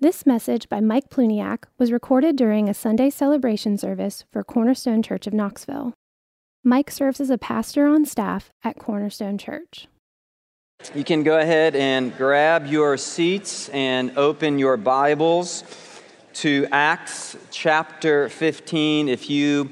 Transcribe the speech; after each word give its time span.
This 0.00 0.24
message 0.24 0.68
by 0.68 0.78
Mike 0.78 1.10
Plewniak 1.10 1.64
was 1.76 1.90
recorded 1.90 2.36
during 2.36 2.68
a 2.68 2.74
Sunday 2.74 3.10
celebration 3.10 3.76
service 3.76 4.24
for 4.30 4.44
Cornerstone 4.44 5.02
Church 5.02 5.26
of 5.26 5.32
Knoxville. 5.32 5.92
Mike 6.62 6.92
serves 6.92 7.20
as 7.20 7.30
a 7.30 7.36
pastor 7.36 7.84
on 7.84 8.04
staff 8.04 8.52
at 8.62 8.78
Cornerstone 8.78 9.38
Church. 9.38 9.88
You 10.94 11.02
can 11.02 11.24
go 11.24 11.40
ahead 11.40 11.74
and 11.74 12.16
grab 12.16 12.68
your 12.68 12.96
seats 12.96 13.70
and 13.70 14.16
open 14.16 14.60
your 14.60 14.76
Bibles 14.76 15.64
to 16.34 16.68
Acts 16.70 17.36
chapter 17.50 18.28
15. 18.28 19.08
If 19.08 19.28
you 19.28 19.68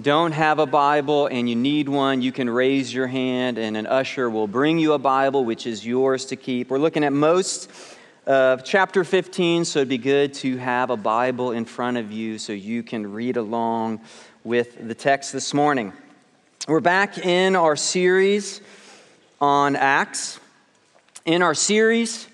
don't 0.00 0.32
have 0.32 0.58
a 0.58 0.64
Bible 0.64 1.26
and 1.26 1.50
you 1.50 1.54
need 1.54 1.90
one, 1.90 2.22
you 2.22 2.32
can 2.32 2.48
raise 2.48 2.94
your 2.94 3.08
hand 3.08 3.58
and 3.58 3.76
an 3.76 3.86
usher 3.86 4.30
will 4.30 4.48
bring 4.48 4.78
you 4.78 4.94
a 4.94 4.98
Bible, 4.98 5.44
which 5.44 5.66
is 5.66 5.84
yours 5.84 6.24
to 6.26 6.36
keep. 6.36 6.70
We're 6.70 6.78
looking 6.78 7.04
at 7.04 7.12
most 7.12 7.70
of 8.26 8.64
chapter 8.64 9.04
15, 9.04 9.64
so 9.64 9.78
it'd 9.78 9.88
be 9.88 9.98
good 9.98 10.34
to 10.34 10.56
have 10.56 10.90
a 10.90 10.96
Bible 10.96 11.52
in 11.52 11.64
front 11.64 11.96
of 11.96 12.10
you 12.10 12.38
so 12.38 12.52
you 12.52 12.82
can 12.82 13.12
read 13.12 13.36
along 13.36 14.00
with 14.42 14.88
the 14.88 14.96
text 14.96 15.32
this 15.32 15.54
morning. 15.54 15.92
We're 16.66 16.80
back 16.80 17.18
in 17.18 17.54
our 17.54 17.76
series 17.76 18.60
on 19.40 19.76
Acts. 19.76 20.40
In 21.24 21.40
our 21.40 21.54
series, 21.54 22.26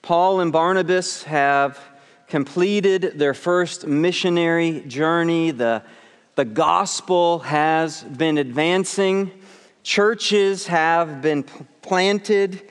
Paul 0.00 0.40
and 0.40 0.50
Barnabas 0.50 1.24
have 1.24 1.78
completed 2.28 3.18
their 3.18 3.34
first 3.34 3.86
missionary 3.86 4.80
journey. 4.86 5.50
The, 5.50 5.82
the 6.36 6.46
gospel 6.46 7.40
has 7.40 8.02
been 8.02 8.38
advancing, 8.38 9.30
churches 9.82 10.68
have 10.68 11.20
been 11.20 11.42
planted 11.82 12.62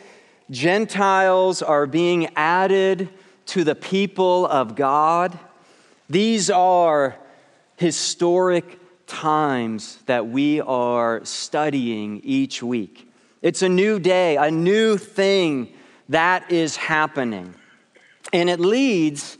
Gentiles 0.50 1.62
are 1.62 1.86
being 1.86 2.30
added 2.36 3.10
to 3.48 3.64
the 3.64 3.76
people 3.76 4.46
of 4.46 4.76
God. 4.76 5.38
These 6.10 6.50
are 6.50 7.18
historic 7.76 8.80
times 9.08 10.00
that 10.06 10.28
we 10.28 10.62
are 10.62 11.24
studying 11.26 12.22
each 12.24 12.62
week. 12.64 13.12
It's 13.42 13.62
a 13.62 13.70
new 13.70 14.00
day, 14.00 14.38
a 14.38 14.52
new 14.52 14.98
thing 14.98 15.74
that 16.10 16.52
is 16.52 16.76
happening. 16.76 17.54
And 18.34 18.50
it 18.50 18.60
leads 18.60 19.38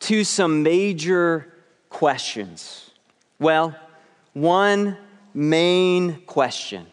to 0.00 0.24
some 0.24 0.62
major 0.62 1.52
questions. 1.88 2.90
Well, 3.38 3.76
one 4.32 4.96
main 5.32 6.22
question 6.26 6.86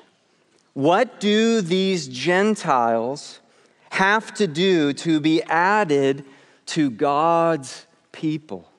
what 0.73 1.19
do 1.19 1.61
these 1.61 2.07
Gentiles 2.07 3.39
have 3.89 4.33
to 4.35 4.47
do 4.47 4.93
to 4.93 5.19
be 5.19 5.43
added 5.43 6.25
to 6.67 6.89
God's 6.89 7.85
people? 8.11 8.69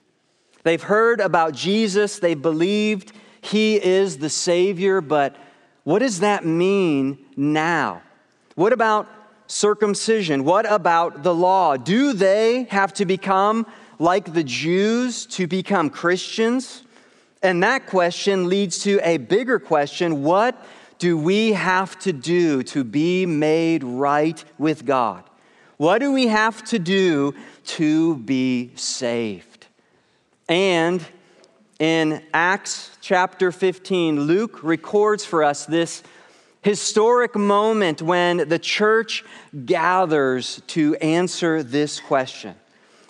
They've 0.62 0.83
heard 0.83 1.21
about 1.21 1.53
Jesus, 1.55 2.19
they 2.19 2.34
believed 2.34 3.12
he 3.41 3.83
is 3.83 4.19
the 4.19 4.31
Savior, 4.31 5.01
but 5.01 5.37
what 5.84 5.99
does 5.99 6.21
that 6.21 6.47
mean 6.47 7.19
now? 7.37 8.03
What 8.55 8.73
about 8.73 9.09
circumcision? 9.49 10.45
What 10.45 10.71
about 10.71 11.23
the 11.23 11.34
law? 11.34 11.77
Do 11.77 12.12
they 12.12 12.65
have 12.65 12.95
to 12.95 13.05
become 13.05 13.67
like 13.99 14.33
the 14.33 14.45
Jews 14.45 15.27
to 15.27 15.47
become 15.47 15.91
Christians? 15.91 16.84
And 17.43 17.62
that 17.65 17.87
question 17.87 18.49
leads 18.49 18.79
to 18.84 19.01
a 19.03 19.17
bigger 19.19 19.59
question 19.59 20.23
what 20.23 20.65
do 21.03 21.19
we 21.19 21.53
have 21.53 21.98
to 21.98 22.12
do 22.12 22.62
to 22.62 22.84
be 22.84 23.27
made 23.27 23.83
right 23.83 24.45
with 24.56 24.86
God? 24.86 25.25
What 25.77 25.98
do 25.98 26.12
we 26.12 26.28
have 26.28 26.62
to 26.67 26.78
do 26.78 27.34
to 27.64 28.19
be 28.19 28.70
saved? 28.77 29.67
And 30.48 31.05
in 31.81 32.22
Acts 32.33 32.97
chapter 33.00 33.50
15, 33.50 34.20
Luke 34.20 34.62
records 34.62 35.25
for 35.25 35.43
us 35.43 35.66
this 35.66 36.04
historic 36.62 37.34
moment 37.34 38.00
when 38.00 38.48
the 38.48 38.60
church 38.60 39.25
gathers 39.66 40.62
to 40.69 40.94
answer 40.98 41.65
this 41.65 41.98
question. 41.98 42.54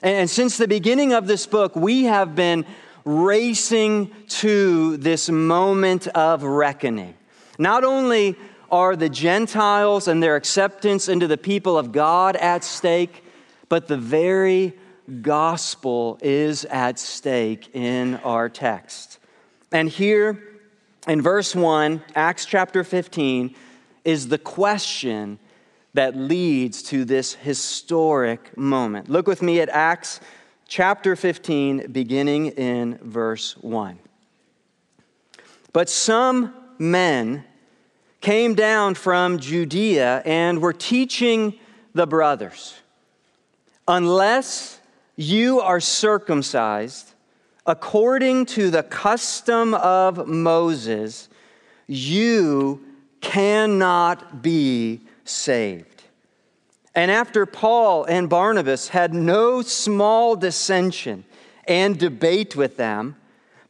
And 0.03 0.31
since 0.31 0.57
the 0.57 0.67
beginning 0.67 1.13
of 1.13 1.27
this 1.27 1.45
book, 1.47 1.77
we 1.77 2.05
have 2.05 2.35
been 2.35 2.65
racing 3.05 4.15
to 4.41 4.97
this 4.97 5.29
moment 5.29 6.07
of 6.07 6.43
reckoning. 6.43 7.17
Not 7.63 7.85
only 7.85 8.37
are 8.73 8.97
the 8.97 9.09
Gentiles 9.09 10.09
and 10.09 10.21
their 10.21 10.35
acceptance 10.35 11.09
into 11.09 11.29
the 11.29 11.39
people 11.39 11.79
of 11.79 11.93
God 11.93 12.35
at 12.35 12.65
stake, 12.65 13.23
but 13.69 13.87
the 13.87 13.97
very 13.97 14.73
gospel 15.21 16.19
is 16.23 16.65
at 16.65 16.99
stake 16.99 17.73
in 17.73 18.17
our 18.25 18.49
text. 18.49 19.21
And 19.71 19.89
here 19.89 20.43
in 21.07 21.23
verse 21.23 21.55
1, 21.55 22.03
Acts 22.17 22.47
chapter 22.47 22.83
15, 22.83 23.55
is 24.05 24.27
the 24.27 24.39
question 24.39 25.39
that 25.95 26.17
leads 26.17 26.83
to 26.83 27.05
this 27.05 27.35
historic 27.35 28.57
moment. 28.59 29.09
Look 29.09 29.29
with 29.29 29.41
me 29.41 29.61
at 29.61 29.69
Acts 29.69 30.19
chapter 30.67 31.15
15, 31.15 31.93
beginning 31.93 32.47
in 32.49 32.99
verse 33.03 33.57
1. 33.59 34.01
But 35.73 35.89
some 35.89 36.55
men 36.79 37.45
came 38.23 38.55
down 38.55 38.95
from 38.95 39.39
Judea 39.39 40.23
and 40.25 40.63
were 40.63 40.73
teaching 40.73 41.55
the 41.93 42.07
brothers 42.07 42.75
unless 43.87 44.81
you 45.17 45.61
are 45.61 45.81
circumcised 45.81 47.13
according 47.67 48.47
to 48.47 48.71
the 48.71 48.83
custom 48.83 49.75
of 49.75 50.27
Moses, 50.27 51.29
you 51.87 52.83
cannot 53.21 54.43
be 54.43 55.01
saved. 55.25 56.03
And 56.95 57.11
after 57.11 57.47
Paul 57.47 58.05
and 58.05 58.29
Barnabas 58.29 58.89
had 58.89 59.15
no 59.15 59.63
small 59.63 60.37
dissension 60.37 61.25
and 61.67 61.99
debate 61.99 62.57
with 62.57 62.77
them, 62.77 63.17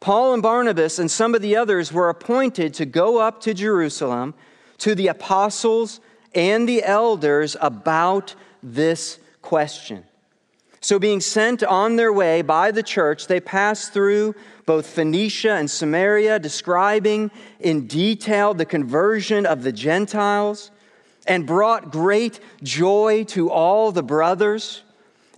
Paul 0.03 0.35
and 0.35 0.43
Barnabas 0.43 0.99
and 0.99 1.09
some 1.09 1.33
of 1.33 1.43
the 1.43 1.55
others 1.55 1.93
were 1.93 2.09
appointed 2.09 2.75
to 2.75 2.85
go 2.85 3.19
up 3.19 3.41
to 3.43 3.55
Jerusalem 3.55 4.35
to 4.79 4.97
the 4.97 5.07
apostles 5.07 6.01
and 6.35 6.69
the 6.69 6.83
elders 6.83 7.57
about 7.61 8.35
this 8.65 9.21
question. 9.43 10.03
So, 10.81 10.99
being 10.99 11.21
sent 11.21 11.63
on 11.63 11.95
their 11.95 12.13
way 12.13 12.43
by 12.43 12.73
the 12.73 12.83
church, 12.83 13.29
they 13.29 13.39
passed 13.39 13.93
through 13.93 14.35
both 14.67 14.89
Phoenicia 14.89 15.53
and 15.53 15.71
Samaria, 15.71 16.41
describing 16.41 17.31
in 17.61 17.87
detail 17.87 18.55
the 18.55 18.67
conversion 18.67 19.47
of 19.47 19.63
the 19.63 19.71
Gentiles, 19.71 20.73
and 21.29 21.47
brought 21.47 21.93
great 21.93 22.41
joy 22.65 23.23
to 23.29 23.53
all 23.53 23.93
the 23.93 24.03
brothers. 24.03 24.83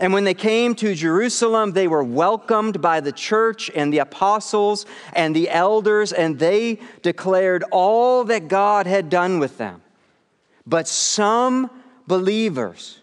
And 0.01 0.13
when 0.13 0.25
they 0.25 0.35
came 0.35 0.75
to 0.77 0.95
Jerusalem, 0.95 1.73
they 1.73 1.87
were 1.87 2.03
welcomed 2.03 2.81
by 2.81 3.01
the 3.01 3.13
church 3.13 3.71
and 3.75 3.93
the 3.93 3.99
apostles 3.99 4.87
and 5.13 5.37
the 5.37 5.49
elders, 5.49 6.13
and 6.13 6.39
they 6.39 6.81
declared 7.03 7.63
all 7.71 8.25
that 8.25 8.49
God 8.49 8.87
had 8.87 9.09
done 9.09 9.39
with 9.39 9.57
them. 9.57 9.83
But 10.67 10.89
some 10.89 11.71
believers 12.09 13.01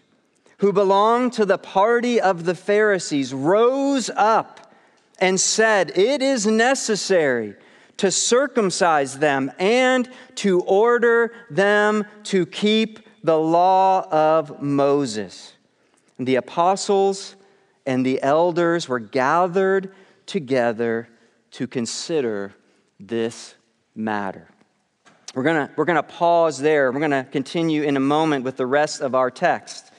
who 0.58 0.72
belonged 0.72 1.32
to 1.34 1.46
the 1.46 1.58
party 1.58 2.20
of 2.20 2.44
the 2.44 2.54
Pharisees 2.54 3.32
rose 3.32 4.10
up 4.10 4.74
and 5.18 5.40
said, 5.40 5.96
It 5.96 6.20
is 6.20 6.46
necessary 6.46 7.54
to 7.96 8.10
circumcise 8.10 9.18
them 9.18 9.50
and 9.58 10.10
to 10.36 10.60
order 10.62 11.32
them 11.50 12.04
to 12.24 12.44
keep 12.44 13.00
the 13.24 13.38
law 13.38 14.06
of 14.10 14.60
Moses 14.60 15.54
the 16.18 16.36
apostles 16.36 17.36
and 17.86 18.04
the 18.06 18.22
elders 18.22 18.88
were 18.88 18.98
gathered 18.98 19.92
together 20.26 21.08
to 21.52 21.66
consider 21.66 22.54
this 23.00 23.54
matter. 23.94 24.48
We're 25.34 25.42
going 25.42 25.68
we're 25.76 25.84
going 25.84 25.96
to 25.96 26.02
pause 26.02 26.58
there. 26.58 26.92
We're 26.92 27.00
going 27.00 27.10
to 27.10 27.26
continue 27.30 27.82
in 27.82 27.96
a 27.96 28.00
moment 28.00 28.44
with 28.44 28.56
the 28.56 28.66
rest 28.66 29.00
of 29.00 29.14
our 29.14 29.30
text. 29.30 29.90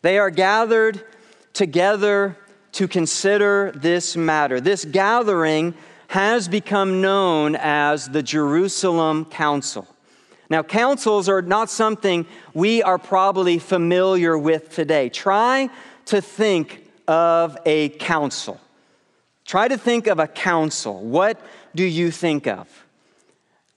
They 0.00 0.18
are 0.18 0.30
gathered 0.30 1.04
together 1.52 2.36
to 2.72 2.88
consider 2.88 3.72
this 3.74 4.16
matter. 4.16 4.60
This 4.60 4.84
gathering 4.84 5.74
has 6.08 6.48
become 6.48 7.00
known 7.00 7.54
as 7.56 8.08
the 8.08 8.22
Jerusalem 8.22 9.26
Council. 9.26 9.86
Now, 10.52 10.62
councils 10.62 11.30
are 11.30 11.40
not 11.40 11.70
something 11.70 12.26
we 12.52 12.82
are 12.82 12.98
probably 12.98 13.58
familiar 13.58 14.36
with 14.36 14.68
today. 14.68 15.08
Try 15.08 15.70
to 16.04 16.20
think 16.20 16.86
of 17.08 17.56
a 17.64 17.88
council. 17.88 18.60
Try 19.46 19.66
to 19.68 19.78
think 19.78 20.08
of 20.08 20.18
a 20.18 20.26
council. 20.26 21.00
What 21.00 21.40
do 21.74 21.84
you 21.84 22.10
think 22.10 22.46
of? 22.46 22.68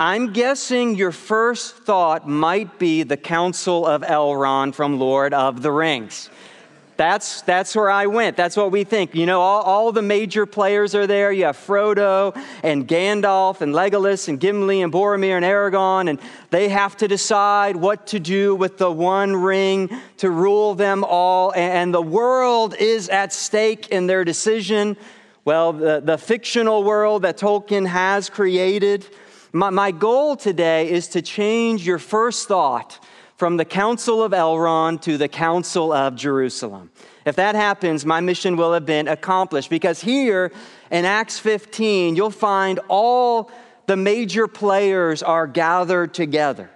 I'm 0.01 0.33
guessing 0.33 0.95
your 0.95 1.13
first 1.13 1.77
thought 1.77 2.27
might 2.27 2.77
be 2.77 3.04
the 3.04 3.16
Council 3.16 3.86
of 3.86 4.01
Elrond 4.01 4.75
from 4.75 5.00
Lord 5.00 5.33
of 5.33 5.62
the 5.62 5.72
Rings. 5.72 6.30
That's, 6.97 7.42
that's 7.42 7.75
where 7.75 7.89
I 7.89 8.07
went. 8.07 8.38
That's 8.38 8.56
what 8.56 8.71
we 8.71 8.86
think. 8.86 9.15
You 9.15 9.25
know, 9.25 9.42
all, 9.42 9.62
all 9.63 9.92
the 9.92 10.01
major 10.01 10.45
players 10.45 10.95
are 10.95 11.06
there. 11.06 11.31
You 11.31 11.45
have 11.45 11.57
Frodo 11.57 12.42
and 12.63 12.88
Gandalf 12.88 13.59
and 13.59 13.74
Legolas 13.74 14.30
and 14.30 14.39
Gimli 14.39 14.81
and 14.81 14.94
Boromir 14.94 15.36
and 15.36 15.44
Aragorn, 15.44 16.09
and 16.09 16.19
they 16.51 16.69
have 16.69 16.95
to 16.97 17.07
decide 17.09 17.75
what 17.75 18.07
to 18.07 18.19
do 18.19 18.56
with 18.56 18.77
the 18.77 18.89
one 18.89 19.36
ring 19.36 19.89
to 20.18 20.30
rule 20.30 20.74
them 20.74 21.03
all. 21.03 21.53
And 21.53 21.94
the 21.94 22.01
world 22.01 22.75
is 22.80 23.09
at 23.09 23.33
stake 23.33 23.89
in 23.89 24.07
their 24.07 24.24
decision. 24.24 24.95
Well, 25.44 25.74
the, 25.74 26.00
the 26.00 26.18
fictional 26.18 26.86
world 26.86 27.24
that 27.24 27.38
Tolkien 27.38 27.88
has 27.88 28.30
created. 28.30 29.06
My, 29.51 29.69
my 29.69 29.91
goal 29.91 30.38
today 30.38 30.89
is 30.89 31.09
to 31.09 31.21
change 31.21 31.86
your 31.86 32.00
first 32.00 32.48
thought 32.48 33.00
from 33.35 33.57
the 33.57 33.65
Council 33.65 34.23
of 34.23 34.31
Elrond 34.31 35.01
to 35.01 35.17
the 35.17 35.27
Council 35.27 35.91
of 35.91 36.15
Jerusalem. 36.15 36.89
If 37.25 37.35
that 37.35 37.55
happens, 37.55 38.05
my 38.05 38.21
mission 38.21 38.55
will 38.55 38.73
have 38.73 38.85
been 38.85 39.07
accomplished 39.07 39.69
because 39.69 40.01
here 40.01 40.51
in 40.91 41.05
Acts 41.05 41.37
15, 41.39 42.15
you'll 42.15 42.31
find 42.31 42.79
all 42.87 43.51
the 43.87 43.97
major 43.97 44.47
players 44.47 45.21
are 45.21 45.47
gathered 45.47 46.13
together. 46.13 46.69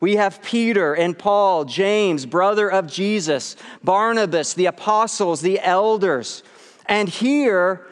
We 0.00 0.16
have 0.16 0.42
Peter 0.42 0.94
and 0.94 1.18
Paul, 1.18 1.64
James, 1.64 2.26
brother 2.26 2.70
of 2.70 2.86
Jesus, 2.86 3.56
Barnabas, 3.82 4.54
the 4.54 4.66
apostles, 4.66 5.40
the 5.40 5.60
elders. 5.60 6.42
And 6.86 7.08
here, 7.08 7.86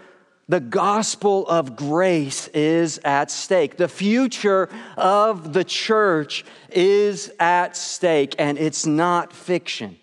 the 0.48 0.60
gospel 0.60 1.46
of 1.48 1.76
grace 1.76 2.48
is 2.48 3.00
at 3.04 3.30
stake. 3.30 3.76
The 3.76 3.88
future 3.88 4.68
of 4.96 5.52
the 5.52 5.64
church 5.64 6.44
is 6.70 7.32
at 7.40 7.76
stake, 7.76 8.34
and 8.38 8.58
it's 8.58 8.84
not 8.84 9.32
fiction. 9.32 9.96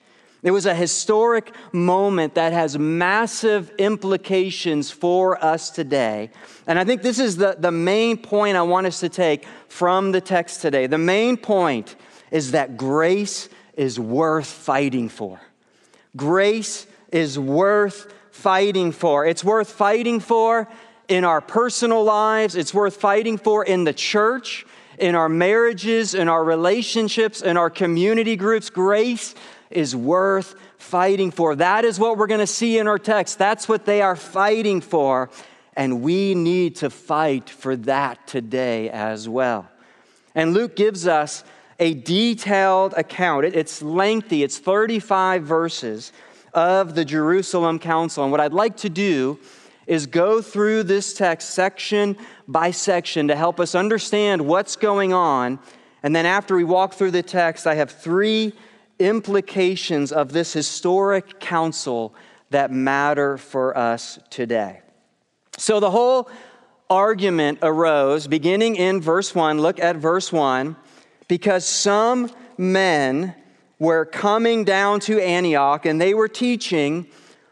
It 0.44 0.50
was 0.50 0.66
a 0.66 0.74
historic 0.74 1.54
moment 1.72 2.34
that 2.34 2.52
has 2.52 2.78
massive 2.78 3.70
implications 3.78 4.90
for 4.90 5.44
us 5.44 5.70
today. 5.70 6.32
And 6.66 6.80
I 6.80 6.84
think 6.84 7.04
this 7.04 7.20
is 7.20 7.38
the, 7.38 7.56
the 7.60 7.72
main 7.72 8.18
point 8.18 8.58
I 8.58 8.64
want 8.64 8.88
us 8.88 9.02
to 9.02 9.10
take 9.10 9.46
from 9.68 10.12
the 10.12 10.22
text 10.22 10.62
today. 10.64 10.88
The 10.88 10.98
main 10.98 11.38
point 11.38 11.96
is 12.32 12.52
that 12.52 12.76
grace 12.76 13.50
is 13.76 14.00
worth 14.00 14.48
fighting 14.48 15.10
for. 15.10 15.40
Grace 16.16 16.88
is 17.12 17.38
worth 17.38 18.12
fighting 18.32 18.92
for. 18.92 19.26
It's 19.26 19.44
worth 19.44 19.72
fighting 19.72 20.20
for 20.20 20.68
in 21.08 21.26
our 21.26 21.42
personal 21.42 22.04
lives, 22.04 22.56
it's 22.56 22.74
worth 22.74 22.96
fighting 22.96 23.38
for 23.38 23.66
in 23.66 23.84
the 23.84 23.94
church, 23.94 24.66
in 24.98 25.14
our 25.14 25.28
marriages, 25.28 26.14
in 26.14 26.30
our 26.30 26.44
relationships, 26.44 27.42
in 27.42 27.58
our 27.58 27.70
community 27.70 28.38
groups. 28.38 28.70
Grace 28.70 29.36
is 29.70 29.94
worth 29.96 30.56
fighting 30.78 31.32
for. 31.32 31.56
That 31.56 31.84
is 31.84 32.00
what 32.00 32.18
we're 32.18 32.28
going 32.28 32.40
to 32.40 32.48
see 32.48 32.78
in 32.78 32.88
our 32.88 32.98
text. 32.98 33.38
That's 33.38 33.68
what 33.68 33.86
they 33.86 34.02
are 34.02 34.16
fighting 34.16 34.80
for. 34.80 35.30
And 35.76 36.02
we 36.02 36.34
need 36.34 36.78
to 36.78 36.90
fight 36.90 37.50
for 37.50 37.76
that 37.78 38.26
today 38.28 38.90
as 38.90 39.28
well. 39.28 39.70
And 40.34 40.54
Luke 40.54 40.76
gives 40.76 41.08
us 41.08 41.44
a 41.80 41.94
detailed 41.94 42.94
account. 42.96 43.46
It's 43.46 43.82
lengthy, 43.82 44.44
it's 44.44 44.60
35 44.60 45.44
verses 45.44 46.14
of 46.54 46.96
the 46.96 47.06
Jerusalem 47.06 47.80
Council. 47.80 48.24
And 48.24 48.32
what 48.32 48.42
I'd 48.42 48.54
like 48.54 48.78
to 48.78 48.90
do 48.90 49.40
is 49.88 50.06
go 50.06 50.42
through 50.42 50.84
this 50.84 51.14
text 51.14 51.52
section 51.52 52.18
by 52.48 52.72
section 52.72 53.28
to 53.28 53.36
help 53.36 53.60
us 53.60 53.76
understand 53.76 54.42
what's 54.42 54.76
going 54.76 55.14
on. 55.14 55.60
And 56.04 56.16
then 56.16 56.26
after 56.26 56.56
we 56.56 56.64
walk 56.64 56.94
through 56.94 57.12
the 57.12 57.24
text, 57.24 57.68
I 57.68 57.76
have 57.76 57.92
three 57.92 58.54
implications 59.00 60.12
of 60.12 60.32
this 60.32 60.54
historic 60.54 61.40
council 61.40 62.14
that 62.52 62.72
matter 62.72 63.38
for 63.38 63.78
us 63.78 64.20
today. 64.30 64.82
So 65.58 65.80
the 65.80 65.92
whole 65.92 66.30
argument 66.90 67.60
arose 67.62 68.28
beginning 68.28 68.76
in 68.76 69.02
verse 69.02 69.34
1. 69.34 69.60
Look 69.60 69.80
at 69.80 69.96
verse 69.96 70.32
1 70.32 70.76
because 71.28 71.66
some 71.66 72.30
men 72.58 73.34
were 73.82 74.06
coming 74.06 74.64
down 74.64 75.00
to 75.00 75.20
Antioch 75.20 75.88
and 75.88 76.00
they 76.00 76.14
were 76.14 76.28
teaching, 76.28 77.08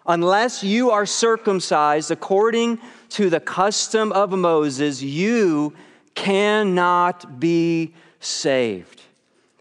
unless 0.06 0.64
you 0.64 0.92
are 0.92 1.04
circumcised 1.04 2.12
according 2.12 2.78
to 3.10 3.32
the 3.32 3.40
custom 3.40 4.12
of 4.12 4.30
Moses, 4.30 5.02
you 5.02 5.74
cannot 6.14 7.40
be 7.40 7.96
saved. 8.20 9.02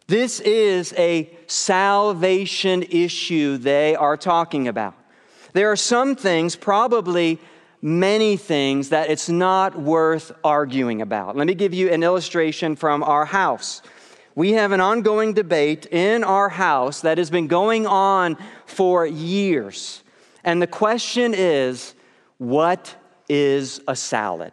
This 0.08 0.40
is 0.40 0.92
a 0.98 1.30
salvation 1.46 2.82
issue 2.82 3.56
they 3.56 3.96
are 3.96 4.18
talking 4.18 4.68
about. 4.68 4.94
There 5.54 5.72
are 5.72 5.76
some 5.76 6.16
things, 6.16 6.54
probably 6.54 7.38
many 7.80 8.36
things, 8.36 8.90
that 8.90 9.08
it's 9.08 9.30
not 9.30 9.80
worth 9.80 10.32
arguing 10.44 11.00
about. 11.00 11.34
Let 11.34 11.46
me 11.46 11.54
give 11.54 11.72
you 11.72 11.88
an 11.90 12.02
illustration 12.02 12.76
from 12.76 13.02
our 13.02 13.24
house 13.24 13.80
we 14.38 14.52
have 14.52 14.70
an 14.70 14.80
ongoing 14.80 15.32
debate 15.32 15.84
in 15.86 16.22
our 16.22 16.48
house 16.48 17.00
that 17.00 17.18
has 17.18 17.28
been 17.28 17.48
going 17.48 17.88
on 17.88 18.36
for 18.66 19.04
years. 19.04 20.04
And 20.44 20.62
the 20.62 20.66
question 20.68 21.34
is 21.34 21.92
what 22.36 22.94
is 23.28 23.80
a 23.88 23.96
salad? 23.96 24.52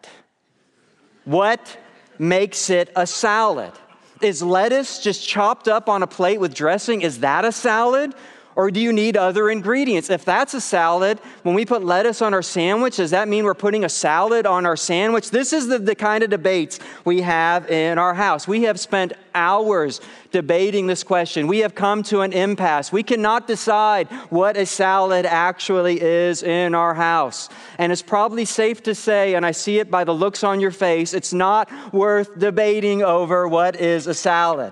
What 1.26 1.78
makes 2.18 2.72
it 2.72 2.92
a 2.96 3.06
salad? 3.06 3.74
Is 4.22 4.42
lettuce 4.42 5.04
just 5.04 5.28
chopped 5.28 5.68
up 5.68 5.88
on 5.88 6.02
a 6.02 6.08
plate 6.08 6.40
with 6.40 6.56
dressing? 6.56 7.04
Is 7.04 7.20
that 7.20 7.46
a 7.46 7.52
salad? 7.52 8.16
Or 8.56 8.72
do 8.72 8.80
you 8.80 8.94
need 8.94 9.18
other 9.18 9.50
ingredients? 9.50 10.10
If 10.10 10.24
that's 10.24 10.54
a 10.54 10.62
salad, 10.62 11.20
when 11.44 11.56
we 11.56 11.66
put 11.66 11.84
lettuce 11.84 12.22
on 12.22 12.34
our 12.34 12.42
sandwich, 12.42 12.98
does 12.98 13.12
that 13.12 13.28
mean 13.28 13.44
we're 13.44 13.54
putting 13.54 13.84
a 13.84 13.90
salad 13.90 14.46
on 14.46 14.66
our 14.66 14.78
sandwich? 14.78 15.30
This 15.30 15.52
is 15.52 15.68
the, 15.68 15.78
the 15.78 15.94
kind 15.94 16.24
of 16.24 16.30
debates 16.30 16.80
we 17.04 17.22
have 17.22 17.70
in 17.70 17.98
our 17.98 18.14
house. 18.14 18.48
We 18.48 18.64
have 18.64 18.80
spent 18.80 19.12
hours 19.34 20.00
debating 20.32 20.88
this 20.88 21.04
question. 21.04 21.48
We 21.48 21.60
have 21.60 21.76
come 21.76 22.02
to 22.04 22.22
an 22.22 22.32
impasse. 22.32 22.94
We 22.94 23.04
cannot 23.04 23.46
decide 23.46 24.08
what 24.30 24.56
a 24.56 24.66
salad 24.66 25.26
actually 25.26 26.02
is 26.02 26.42
in 26.42 26.74
our 26.74 26.94
house. 26.94 27.50
And 27.78 27.92
it's 27.92 28.02
probably 28.02 28.46
safe 28.46 28.82
to 28.84 28.96
say, 28.96 29.36
and 29.36 29.46
I 29.46 29.52
see 29.52 29.80
it 29.80 29.92
by 29.92 30.06
the 30.06 30.14
looks 30.14 30.46
on 30.46 30.62
your 30.62 30.72
face, 30.72 31.14
it's 31.14 31.34
not 31.34 31.70
worth 31.94 32.40
debating 32.40 33.04
over 33.04 33.50
what 33.50 33.76
is 33.76 34.08
a 34.08 34.14
salad. 34.14 34.72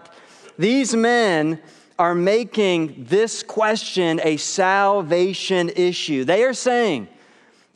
These 0.57 0.95
men 0.95 1.59
are 1.99 2.15
making 2.15 3.05
this 3.09 3.43
question 3.43 4.19
a 4.23 4.37
salvation 4.37 5.69
issue. 5.75 6.23
They 6.23 6.43
are 6.43 6.53
saying, 6.53 7.07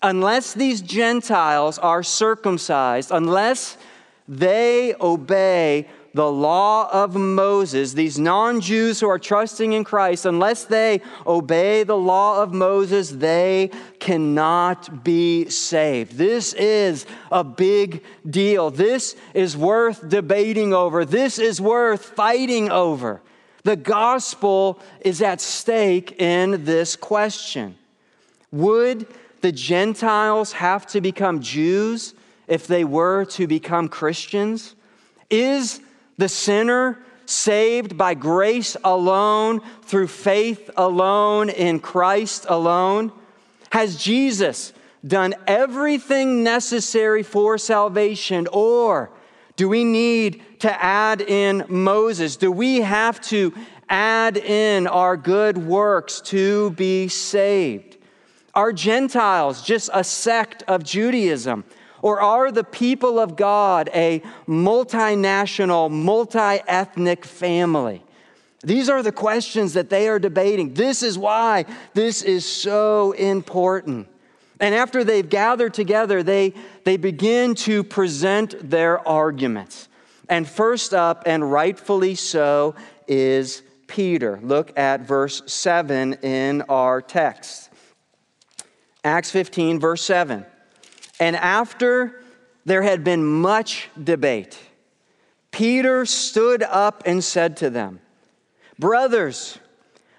unless 0.01 0.53
these 0.53 0.81
Gentiles 0.81 1.77
are 1.77 2.03
circumcised, 2.03 3.11
unless 3.11 3.77
they 4.27 4.93
obey 4.99 5.87
the 6.13 6.29
law 6.29 6.89
of 6.91 7.15
Moses, 7.15 7.93
these 7.93 8.17
non 8.17 8.59
Jews 8.59 8.99
who 8.99 9.07
are 9.07 9.19
trusting 9.19 9.73
in 9.73 9.83
Christ, 9.83 10.25
unless 10.25 10.63
they 10.63 11.01
obey 11.27 11.83
the 11.83 11.95
law 11.95 12.41
of 12.41 12.53
Moses, 12.53 13.11
they 13.11 13.69
cannot 13.99 15.03
be 15.03 15.47
saved. 15.49 16.13
This 16.13 16.53
is 16.53 17.05
a 17.31 17.43
big 17.43 18.03
deal. 18.27 18.71
This 18.71 19.15
is 19.35 19.55
worth 19.55 20.09
debating 20.09 20.73
over. 20.73 21.05
This 21.05 21.37
is 21.37 21.61
worth 21.61 22.03
fighting 22.03 22.71
over. 22.71 23.21
The 23.67 23.75
gospel 23.75 24.79
is 25.01 25.21
at 25.21 25.41
stake 25.41 26.21
in 26.21 26.63
this 26.63 26.95
question. 26.95 27.75
Would 28.49 29.07
the 29.41 29.51
Gentiles 29.51 30.53
have 30.53 30.87
to 30.87 31.01
become 31.01 31.41
Jews 31.41 32.13
if 32.47 32.65
they 32.65 32.85
were 32.85 33.25
to 33.25 33.45
become 33.45 33.89
Christians? 33.89 34.73
Is 35.29 35.81
the 36.17 36.29
sinner 36.29 36.97
saved 37.25 37.97
by 37.97 38.13
grace 38.13 38.77
alone, 38.85 39.59
through 39.81 40.07
faith 40.07 40.69
alone, 40.77 41.49
in 41.49 41.81
Christ 41.81 42.45
alone? 42.47 43.11
Has 43.71 44.01
Jesus 44.01 44.71
done 45.05 45.35
everything 45.45 46.41
necessary 46.41 47.21
for 47.21 47.57
salvation, 47.57 48.47
or 48.53 49.09
do 49.57 49.67
we 49.67 49.83
need 49.83 50.59
to 50.59 50.83
add 50.83 51.19
in 51.19 51.65
Moses? 51.67 52.37
Do 52.37 52.51
we 52.51 52.81
have 52.81 53.19
to 53.21 53.53
add 53.89 54.37
in 54.37 54.87
our 54.87 55.17
good 55.17 55.57
works 55.57 56.21
to 56.21 56.69
be 56.71 57.07
saved? 57.07 57.97
Are 58.53 58.71
Gentiles 58.71 59.61
just 59.63 59.89
a 59.93 60.03
sect 60.03 60.63
of 60.67 60.83
Judaism? 60.83 61.65
Or 62.03 62.21
are 62.21 62.51
the 62.51 62.63
people 62.63 63.19
of 63.19 63.35
God 63.35 63.89
a 63.93 64.21
multinational, 64.47 65.89
multi 65.89 66.61
ethnic 66.67 67.25
family? 67.25 68.03
These 68.63 68.89
are 68.89 69.01
the 69.01 69.11
questions 69.11 69.73
that 69.73 69.89
they 69.89 70.07
are 70.07 70.19
debating. 70.19 70.75
This 70.75 71.01
is 71.01 71.17
why 71.17 71.65
this 71.95 72.21
is 72.21 72.45
so 72.45 73.13
important. 73.13 74.07
And 74.59 74.73
after 74.73 75.03
they've 75.03 75.27
gathered 75.27 75.73
together, 75.73 76.23
they, 76.23 76.53
they 76.83 76.97
begin 76.97 77.55
to 77.55 77.83
present 77.83 78.69
their 78.69 79.07
arguments. 79.07 79.87
And 80.29 80.47
first 80.47 80.93
up, 80.93 81.23
and 81.25 81.51
rightfully 81.51 82.15
so, 82.15 82.75
is 83.07 83.61
Peter. 83.87 84.39
Look 84.41 84.77
at 84.77 85.01
verse 85.01 85.41
7 85.45 86.13
in 86.15 86.63
our 86.63 87.01
text. 87.01 87.69
Acts 89.03 89.31
15, 89.31 89.79
verse 89.79 90.03
7. 90.03 90.45
And 91.19 91.35
after 91.35 92.21
there 92.65 92.81
had 92.81 93.03
been 93.03 93.25
much 93.25 93.89
debate, 94.01 94.59
Peter 95.51 96.05
stood 96.05 96.61
up 96.63 97.03
and 97.05 97.23
said 97.23 97.57
to 97.57 97.69
them, 97.69 97.99
Brothers, 98.77 99.57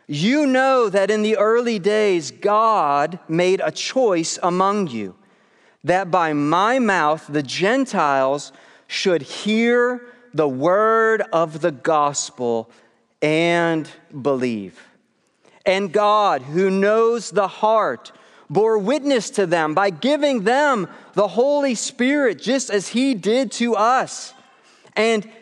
you 0.09 0.47
know 0.47 0.89
that 0.89 1.11
in 1.11 1.23
the 1.23 1.37
early 1.37 1.79
days 1.79 2.31
God 2.31 3.19
made 3.29 3.61
a 3.63 3.71
choice 3.71 4.39
among 4.43 4.89
you, 4.89 5.15
that 5.85 6.11
by 6.11 6.33
my 6.33 6.79
mouth 6.79 7.27
the 7.29 7.43
Gentiles 7.43 8.53
should 8.87 9.23
hear 9.23 10.07
the 10.33 10.49
word 10.49 11.23
of 11.33 11.61
the 11.61 11.71
gospel 11.71 12.71
and 13.21 13.89
believe. 14.23 14.81
And 15.67 15.93
God, 15.93 16.41
who 16.41 16.71
knows 16.71 17.31
the 17.31 17.49
heart, 17.49 18.11
bore 18.49 18.79
witness 18.79 19.29
to 19.31 19.45
them 19.45 19.75
by 19.75 19.91
giving 19.91 20.45
them 20.45 20.89
the 21.13 21.29
Holy 21.29 21.75
Spirit, 21.75 22.41
just 22.41 22.71
as 22.71 22.89
He 22.89 23.15
did 23.15 23.53
to 23.53 23.77
us. 23.77 24.33
And 24.97 25.31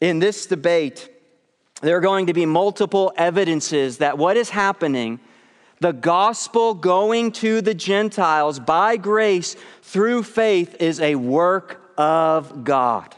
In 0.00 0.20
this 0.20 0.46
debate, 0.46 1.10
there 1.80 1.96
are 1.96 2.00
going 2.00 2.26
to 2.26 2.32
be 2.32 2.46
multiple 2.46 3.12
evidences 3.16 3.98
that 3.98 4.16
what 4.16 4.36
is 4.36 4.50
happening, 4.50 5.18
the 5.80 5.92
gospel 5.92 6.74
going 6.74 7.32
to 7.32 7.60
the 7.60 7.74
Gentiles 7.74 8.60
by 8.60 8.96
grace 8.96 9.56
through 9.82 10.22
faith, 10.22 10.76
is 10.80 11.00
a 11.00 11.16
work 11.16 11.92
of 11.96 12.64
God. 12.64 13.14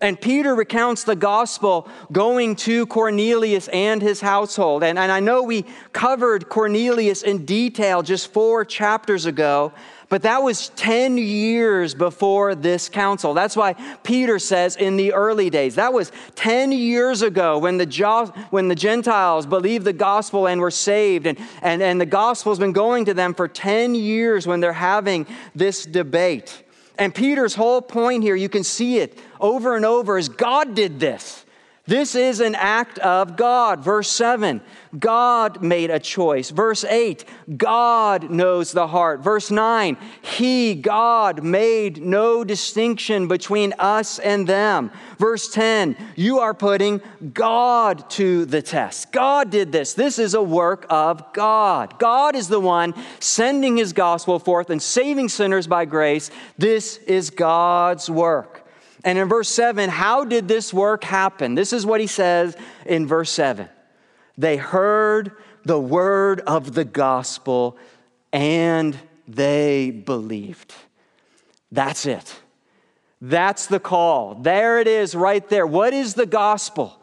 And 0.00 0.20
Peter 0.20 0.54
recounts 0.54 1.04
the 1.04 1.16
gospel 1.16 1.88
going 2.12 2.56
to 2.56 2.86
Cornelius 2.86 3.68
and 3.68 4.00
his 4.00 4.20
household. 4.20 4.84
And, 4.84 4.98
and 4.98 5.10
I 5.10 5.20
know 5.20 5.42
we 5.42 5.64
covered 5.92 6.48
Cornelius 6.48 7.22
in 7.22 7.44
detail 7.44 8.02
just 8.02 8.32
four 8.32 8.64
chapters 8.64 9.26
ago, 9.26 9.72
but 10.08 10.22
that 10.22 10.42
was 10.42 10.70
10 10.70 11.18
years 11.18 11.94
before 11.94 12.54
this 12.54 12.88
council. 12.88 13.34
That's 13.34 13.56
why 13.56 13.74
Peter 14.02 14.38
says 14.38 14.74
in 14.74 14.96
the 14.96 15.12
early 15.12 15.50
days. 15.50 15.74
That 15.74 15.92
was 15.92 16.12
10 16.34 16.72
years 16.72 17.20
ago 17.20 17.58
when 17.58 17.76
the, 17.76 18.32
when 18.50 18.68
the 18.68 18.74
Gentiles 18.74 19.44
believed 19.44 19.84
the 19.84 19.92
gospel 19.92 20.48
and 20.48 20.62
were 20.62 20.70
saved. 20.70 21.26
And, 21.26 21.38
and, 21.60 21.82
and 21.82 22.00
the 22.00 22.06
gospel 22.06 22.52
has 22.52 22.58
been 22.58 22.72
going 22.72 23.04
to 23.04 23.14
them 23.14 23.34
for 23.34 23.48
10 23.48 23.94
years 23.94 24.46
when 24.46 24.60
they're 24.60 24.72
having 24.72 25.26
this 25.54 25.84
debate. 25.84 26.64
And 26.98 27.14
Peter's 27.14 27.54
whole 27.54 27.82
point 27.82 28.22
here, 28.22 28.34
you 28.34 28.48
can 28.48 28.64
see 28.64 28.98
it 28.98 29.18
over 29.40 29.76
and 29.76 29.84
over, 29.84 30.16
is 30.16 30.30
God 30.30 30.74
did 30.74 30.98
this. 30.98 31.44
This 31.88 32.14
is 32.14 32.40
an 32.40 32.54
act 32.54 32.98
of 32.98 33.34
God. 33.34 33.80
Verse 33.80 34.10
7, 34.10 34.60
God 34.98 35.62
made 35.62 35.88
a 35.88 35.98
choice. 35.98 36.50
Verse 36.50 36.84
8, 36.84 37.24
God 37.56 38.28
knows 38.28 38.72
the 38.72 38.88
heart. 38.88 39.20
Verse 39.20 39.50
9, 39.50 39.96
He, 40.20 40.74
God, 40.74 41.42
made 41.42 42.02
no 42.02 42.44
distinction 42.44 43.26
between 43.26 43.72
us 43.78 44.18
and 44.18 44.46
them. 44.46 44.90
Verse 45.16 45.48
10, 45.48 45.96
you 46.14 46.40
are 46.40 46.52
putting 46.52 47.00
God 47.32 48.10
to 48.10 48.44
the 48.44 48.60
test. 48.60 49.10
God 49.10 49.48
did 49.48 49.72
this. 49.72 49.94
This 49.94 50.18
is 50.18 50.34
a 50.34 50.42
work 50.42 50.84
of 50.90 51.32
God. 51.32 51.98
God 51.98 52.36
is 52.36 52.48
the 52.48 52.60
one 52.60 52.92
sending 53.18 53.78
His 53.78 53.94
gospel 53.94 54.38
forth 54.38 54.68
and 54.68 54.82
saving 54.82 55.30
sinners 55.30 55.66
by 55.66 55.86
grace. 55.86 56.30
This 56.58 56.98
is 56.98 57.30
God's 57.30 58.10
work. 58.10 58.57
And 59.04 59.18
in 59.18 59.28
verse 59.28 59.48
7, 59.48 59.88
how 59.90 60.24
did 60.24 60.48
this 60.48 60.74
work 60.74 61.04
happen? 61.04 61.54
This 61.54 61.72
is 61.72 61.86
what 61.86 62.00
he 62.00 62.06
says 62.06 62.56
in 62.84 63.06
verse 63.06 63.30
7. 63.30 63.68
They 64.36 64.56
heard 64.56 65.32
the 65.64 65.78
word 65.78 66.40
of 66.40 66.74
the 66.74 66.84
gospel 66.84 67.76
and 68.32 68.98
they 69.26 69.90
believed. 69.90 70.74
That's 71.70 72.06
it. 72.06 72.40
That's 73.20 73.66
the 73.66 73.80
call. 73.80 74.34
There 74.34 74.78
it 74.80 74.86
is 74.86 75.14
right 75.14 75.46
there. 75.48 75.66
What 75.66 75.92
is 75.92 76.14
the 76.14 76.26
gospel? 76.26 76.97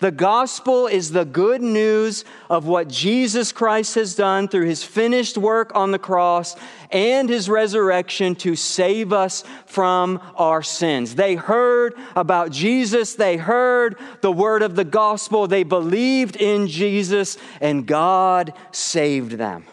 The 0.00 0.10
gospel 0.10 0.86
is 0.86 1.12
the 1.12 1.26
good 1.26 1.60
news 1.60 2.24
of 2.48 2.66
what 2.66 2.88
Jesus 2.88 3.52
Christ 3.52 3.96
has 3.96 4.14
done 4.14 4.48
through 4.48 4.64
his 4.64 4.82
finished 4.82 5.36
work 5.36 5.72
on 5.74 5.90
the 5.90 5.98
cross 5.98 6.56
and 6.90 7.28
his 7.28 7.50
resurrection 7.50 8.34
to 8.36 8.56
save 8.56 9.12
us 9.12 9.44
from 9.66 10.18
our 10.36 10.62
sins. 10.62 11.16
They 11.16 11.34
heard 11.34 11.94
about 12.16 12.50
Jesus, 12.50 13.14
they 13.14 13.36
heard 13.36 13.98
the 14.22 14.32
word 14.32 14.62
of 14.62 14.74
the 14.74 14.84
gospel, 14.84 15.46
they 15.46 15.64
believed 15.64 16.36
in 16.36 16.66
Jesus, 16.66 17.36
and 17.60 17.86
God 17.86 18.54
saved 18.72 19.32
them. 19.32 19.66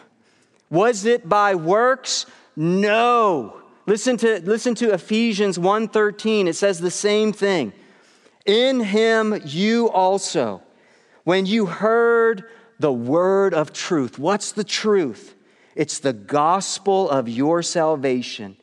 Was 0.68 1.06
it 1.06 1.26
by 1.26 1.54
works? 1.54 2.26
No. 2.54 3.62
Listen 3.86 4.18
to, 4.18 4.42
listen 4.44 4.74
to 4.74 4.92
Ephesians 4.92 5.58
1:13. 5.58 6.46
It 6.48 6.56
says 6.56 6.80
the 6.80 6.90
same 6.90 7.32
thing. 7.32 7.72
In 8.48 8.80
him 8.80 9.40
you 9.44 9.90
also, 9.90 10.62
when 11.22 11.46
you 11.46 11.66
heard 11.66 12.44
the 12.78 12.92
word 12.92 13.54
of 13.54 13.72
truth. 13.72 14.18
What's 14.18 14.52
the 14.52 14.64
truth? 14.64 15.34
It's 15.74 15.98
the 15.98 16.12
gospel 16.12 17.08
of 17.10 17.28
your 17.28 17.62
salvation 17.62 18.56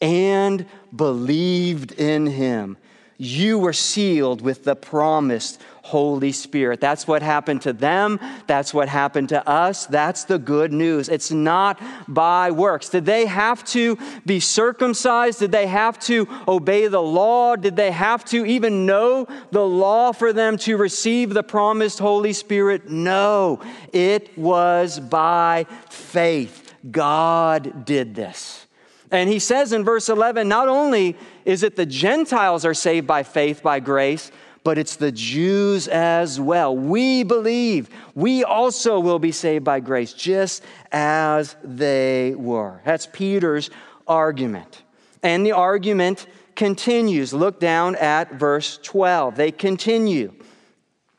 and 0.00 0.66
believed 0.94 1.92
in 1.92 2.26
him. 2.26 2.76
You 3.18 3.58
were 3.58 3.72
sealed 3.72 4.42
with 4.42 4.64
the 4.64 4.74
promised 4.74 5.60
Holy 5.82 6.32
Spirit. 6.32 6.80
That's 6.80 7.06
what 7.06 7.22
happened 7.22 7.62
to 7.62 7.72
them. 7.72 8.18
That's 8.46 8.72
what 8.72 8.88
happened 8.88 9.28
to 9.30 9.46
us. 9.48 9.86
That's 9.86 10.24
the 10.24 10.38
good 10.38 10.72
news. 10.72 11.08
It's 11.08 11.30
not 11.30 11.80
by 12.08 12.50
works. 12.52 12.88
Did 12.88 13.04
they 13.04 13.26
have 13.26 13.64
to 13.66 13.98
be 14.24 14.40
circumcised? 14.40 15.40
Did 15.40 15.52
they 15.52 15.66
have 15.66 15.98
to 16.00 16.28
obey 16.46 16.86
the 16.86 17.02
law? 17.02 17.56
Did 17.56 17.76
they 17.76 17.90
have 17.90 18.24
to 18.26 18.46
even 18.46 18.86
know 18.86 19.26
the 19.50 19.66
law 19.66 20.12
for 20.12 20.32
them 20.32 20.56
to 20.58 20.76
receive 20.76 21.34
the 21.34 21.42
promised 21.42 21.98
Holy 21.98 22.32
Spirit? 22.32 22.88
No, 22.88 23.60
it 23.92 24.36
was 24.38 25.00
by 25.00 25.66
faith. 25.90 26.74
God 26.90 27.84
did 27.84 28.14
this. 28.14 28.66
And 29.10 29.28
he 29.28 29.40
says 29.40 29.74
in 29.74 29.84
verse 29.84 30.08
11, 30.08 30.48
not 30.48 30.68
only 30.68 31.16
is 31.44 31.62
it 31.62 31.76
the 31.76 31.84
Gentiles 31.84 32.64
are 32.64 32.72
saved 32.72 33.06
by 33.06 33.22
faith, 33.22 33.62
by 33.62 33.78
grace, 33.78 34.32
but 34.64 34.78
it's 34.78 34.96
the 34.96 35.12
Jews 35.12 35.88
as 35.88 36.40
well. 36.40 36.76
We 36.76 37.22
believe 37.22 37.90
we 38.14 38.44
also 38.44 39.00
will 39.00 39.18
be 39.18 39.32
saved 39.32 39.64
by 39.64 39.80
grace, 39.80 40.12
just 40.12 40.62
as 40.92 41.56
they 41.64 42.34
were. 42.36 42.80
That's 42.84 43.06
Peter's 43.06 43.70
argument. 44.06 44.82
And 45.22 45.44
the 45.44 45.52
argument 45.52 46.26
continues. 46.54 47.32
Look 47.32 47.60
down 47.60 47.96
at 47.96 48.34
verse 48.34 48.78
12. 48.82 49.36
They 49.36 49.50
continue. 49.52 50.32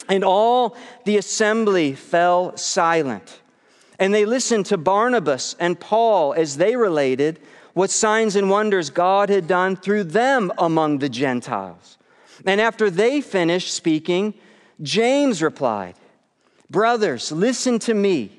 And 0.09 0.23
all 0.23 0.75
the 1.05 1.17
assembly 1.17 1.95
fell 1.95 2.55
silent. 2.57 3.41
And 3.99 4.13
they 4.13 4.25
listened 4.25 4.65
to 4.67 4.77
Barnabas 4.77 5.55
and 5.59 5.79
Paul 5.79 6.33
as 6.33 6.57
they 6.57 6.75
related 6.75 7.39
what 7.73 7.89
signs 7.89 8.35
and 8.35 8.49
wonders 8.49 8.89
God 8.89 9.29
had 9.29 9.47
done 9.47 9.75
through 9.75 10.05
them 10.05 10.51
among 10.57 10.99
the 10.99 11.09
Gentiles. 11.09 11.97
And 12.45 12.59
after 12.59 12.89
they 12.89 13.21
finished 13.21 13.73
speaking, 13.73 14.33
James 14.81 15.41
replied, 15.41 15.95
Brothers, 16.69 17.31
listen 17.31 17.79
to 17.79 17.93
me. 17.93 18.31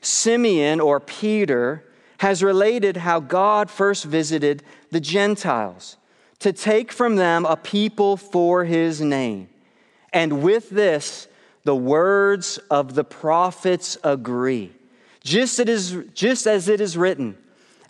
Simeon 0.00 0.80
or 0.80 0.98
Peter 0.98 1.84
has 2.18 2.42
related 2.42 2.96
how 2.96 3.20
God 3.20 3.70
first 3.70 4.04
visited 4.04 4.62
the 4.90 5.00
Gentiles 5.00 5.96
to 6.40 6.52
take 6.52 6.92
from 6.92 7.16
them 7.16 7.46
a 7.46 7.56
people 7.56 8.16
for 8.16 8.64
his 8.64 9.00
name. 9.00 9.48
And 10.12 10.42
with 10.42 10.70
this, 10.70 11.28
the 11.64 11.76
words 11.76 12.58
of 12.70 12.94
the 12.94 13.04
prophets 13.04 13.96
agree. 14.02 14.72
Just, 15.22 15.60
it 15.60 15.68
is, 15.68 15.96
just 16.14 16.48
as 16.48 16.68
it 16.68 16.80
is 16.80 16.96
written, 16.96 17.36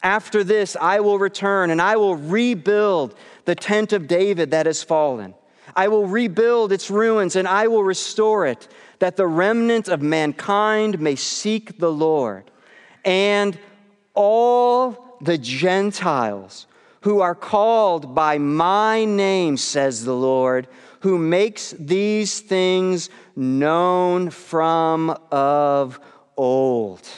after 0.03 0.45
this 0.45 0.77
I 0.79 1.01
will 1.01 1.19
return 1.19 1.71
and 1.71 1.81
I 1.81 1.97
will 1.97 2.17
rebuild 2.17 3.15
the 3.45 3.55
tent 3.55 3.93
of 3.93 4.07
David 4.07 4.51
that 4.51 4.67
has 4.67 4.83
fallen. 4.83 5.35
I 5.75 5.89
will 5.89 6.07
rebuild 6.07 6.73
its 6.73 6.91
ruins 6.91 7.37
and 7.37 7.49
I 7.49 7.69
will 7.69 7.85
restore 7.85 8.47
it, 8.47 8.69
that 8.99 9.17
the 9.17 9.27
remnant 9.27 9.89
of 9.89 10.03
mankind 10.03 11.01
may 11.01 11.17
seek 11.17 11.79
the 11.79 11.93
Lord, 11.93 12.51
and 13.05 13.59
all 14.15 15.19
the 15.21 15.39
Gentiles 15.39 16.67
who 17.03 17.21
are 17.21 17.35
called 17.35 18.15
by 18.15 18.39
my 18.39 19.05
name, 19.05 19.57
says 19.57 20.05
the 20.05 20.15
Lord, 20.15 20.69
who 21.01 21.19
makes 21.19 21.73
these 21.79 22.41
things 22.41 23.11
known 23.35 24.31
from 24.31 25.11
of 25.33 25.99
old. 26.37 27.09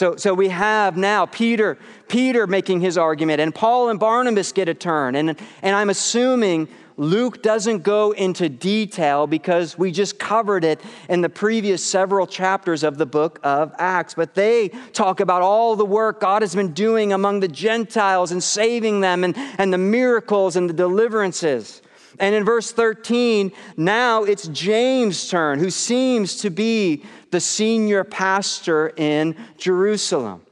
So, 0.00 0.16
so 0.16 0.32
we 0.32 0.48
have 0.48 0.96
now 0.96 1.26
Peter, 1.26 1.76
Peter 2.08 2.46
making 2.46 2.80
his 2.80 2.96
argument, 2.96 3.38
and 3.42 3.54
Paul 3.54 3.90
and 3.90 4.00
Barnabas 4.00 4.50
get 4.50 4.66
a 4.66 4.72
turn. 4.72 5.14
And, 5.14 5.38
and 5.60 5.76
I'm 5.76 5.90
assuming 5.90 6.68
Luke 6.96 7.42
doesn't 7.42 7.82
go 7.82 8.12
into 8.12 8.48
detail 8.48 9.26
because 9.26 9.76
we 9.76 9.92
just 9.92 10.18
covered 10.18 10.64
it 10.64 10.80
in 11.10 11.20
the 11.20 11.28
previous 11.28 11.84
several 11.84 12.26
chapters 12.26 12.82
of 12.82 12.96
the 12.96 13.04
book 13.04 13.40
of 13.42 13.74
Acts. 13.76 14.14
But 14.14 14.34
they 14.34 14.70
talk 14.94 15.20
about 15.20 15.42
all 15.42 15.76
the 15.76 15.84
work 15.84 16.20
God 16.20 16.40
has 16.40 16.54
been 16.54 16.72
doing 16.72 17.12
among 17.12 17.40
the 17.40 17.48
Gentiles 17.48 18.32
and 18.32 18.42
saving 18.42 19.02
them 19.02 19.22
and, 19.22 19.36
and 19.58 19.70
the 19.70 19.76
miracles 19.76 20.56
and 20.56 20.66
the 20.66 20.72
deliverances. 20.72 21.82
And 22.18 22.34
in 22.34 22.44
verse 22.44 22.72
13, 22.72 23.52
now 23.76 24.24
it's 24.24 24.48
James' 24.48 25.28
turn, 25.28 25.58
who 25.58 25.70
seems 25.70 26.36
to 26.36 26.50
be 26.50 27.04
the 27.30 27.40
senior 27.40 28.04
pastor 28.04 28.92
in 28.96 29.36
Jerusalem. 29.56 30.42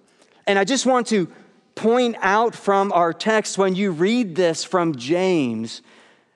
And 0.46 0.58
I 0.58 0.64
just 0.64 0.86
want 0.86 1.06
to 1.08 1.28
point 1.74 2.16
out 2.20 2.54
from 2.54 2.92
our 2.92 3.12
text 3.12 3.58
when 3.58 3.74
you 3.74 3.92
read 3.92 4.34
this 4.34 4.64
from 4.64 4.96
James, 4.96 5.82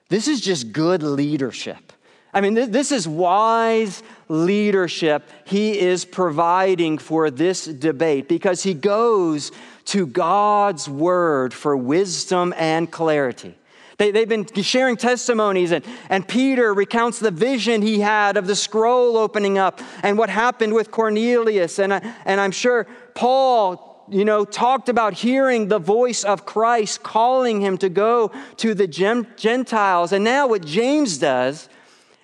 this 0.09 0.27
is 0.27 0.39
just 0.39 0.71
good 0.71 1.03
leadership. 1.03 1.91
I 2.33 2.41
mean, 2.41 2.53
this 2.53 2.91
is 2.91 3.07
wise 3.07 4.01
leadership 4.27 5.29
he 5.45 5.79
is 5.79 6.03
providing 6.03 6.97
for 6.97 7.29
this 7.29 7.65
debate 7.65 8.27
because 8.27 8.63
he 8.63 8.73
goes 8.73 9.51
to 9.85 10.07
God's 10.07 10.89
word 10.89 11.53
for 11.53 11.77
wisdom 11.77 12.53
and 12.57 12.89
clarity. 12.89 13.55
They, 13.97 14.11
have 14.11 14.29
been 14.29 14.47
sharing 14.63 14.97
testimonies, 14.97 15.71
and, 15.71 15.85
and 16.09 16.27
Peter 16.27 16.73
recounts 16.73 17.19
the 17.19 17.31
vision 17.31 17.81
he 17.81 17.99
had 17.99 18.37
of 18.37 18.47
the 18.47 18.55
scroll 18.55 19.17
opening 19.17 19.57
up 19.57 19.81
and 20.01 20.17
what 20.17 20.29
happened 20.29 20.73
with 20.73 20.91
Cornelius. 20.91 21.79
And, 21.79 21.93
I, 21.93 22.13
and 22.25 22.41
I'm 22.41 22.51
sure 22.51 22.87
Paul 23.13 23.93
you 24.09 24.25
know, 24.25 24.45
talked 24.45 24.89
about 24.89 25.13
hearing 25.13 25.67
the 25.67 25.79
voice 25.79 26.23
of 26.23 26.45
Christ 26.45 27.03
calling 27.03 27.61
him 27.61 27.77
to 27.79 27.89
go 27.89 28.31
to 28.57 28.73
the 28.73 28.87
Gentiles. 28.87 30.11
And 30.11 30.23
now 30.23 30.47
what 30.47 30.65
James 30.65 31.17
does 31.17 31.69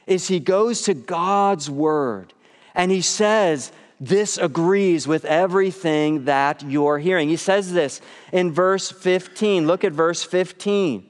is 0.06 0.28
he 0.28 0.40
goes 0.40 0.82
to 0.84 0.94
God's 0.94 1.70
word 1.70 2.34
and 2.76 2.92
he 2.92 3.02
says, 3.02 3.72
This 4.00 4.38
agrees 4.38 5.08
with 5.08 5.24
everything 5.26 6.26
that 6.26 6.64
you're 6.64 7.00
hearing. 7.00 7.30
He 7.30 7.38
says 7.38 7.72
this 7.72 8.02
in 8.32 8.52
verse 8.52 8.92
15. 8.92 9.66
Look 9.66 9.84
at 9.84 9.94
verse 9.94 10.24
15. 10.24 11.09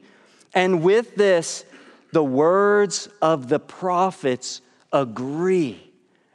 And 0.54 0.82
with 0.84 1.16
this, 1.16 1.66
the 2.12 2.24
words 2.24 3.08
of 3.22 3.50
the 3.50 3.60
prophets 3.60 4.62
agree. 4.92 5.92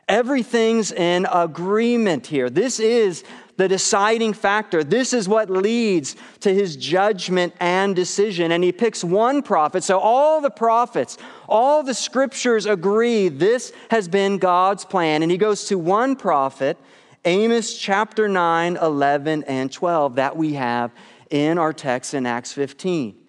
Everything's 0.08 0.92
in 0.92 1.26
agreement 1.32 2.26
here. 2.26 2.50
This 2.50 2.78
is 2.78 3.24
the 3.56 3.68
deciding 3.68 4.32
factor. 4.32 4.84
This 4.84 5.12
is 5.12 5.28
what 5.28 5.48
leads 5.48 6.16
to 6.40 6.52
his 6.52 6.76
judgment 6.76 7.54
and 7.60 7.96
decision. 7.96 8.52
And 8.52 8.62
he 8.62 8.72
picks 8.72 9.02
one 9.02 9.42
prophet. 9.42 9.82
So 9.82 9.98
all 9.98 10.40
the 10.40 10.50
prophets, 10.50 11.16
all 11.48 11.82
the 11.82 11.94
scriptures 11.94 12.66
agree 12.66 13.28
this 13.28 13.72
has 13.90 14.08
been 14.08 14.38
God's 14.38 14.84
plan. 14.84 15.22
And 15.22 15.30
he 15.30 15.38
goes 15.38 15.66
to 15.68 15.78
one 15.78 16.16
prophet, 16.16 16.76
Amos 17.24 17.78
chapter 17.78 18.28
9, 18.28 18.76
11, 18.76 19.44
and 19.44 19.72
12, 19.72 20.16
that 20.16 20.36
we 20.36 20.54
have 20.54 20.90
in 21.30 21.56
our 21.56 21.72
text 21.72 22.12
in 22.12 22.26
Acts 22.26 22.52
15. 22.52 23.23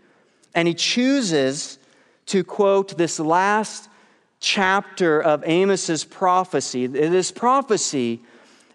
And 0.56 0.68
he 0.68 0.74
chooses 0.74 1.78
to 2.28 2.44
quote 2.44 2.98
this 2.98 3.20
last 3.20 3.90
chapter 4.40 5.22
of 5.22 5.44
Amos's 5.46 6.04
prophecy. 6.04 6.88
This 6.88 7.32
prophecy 7.32 8.22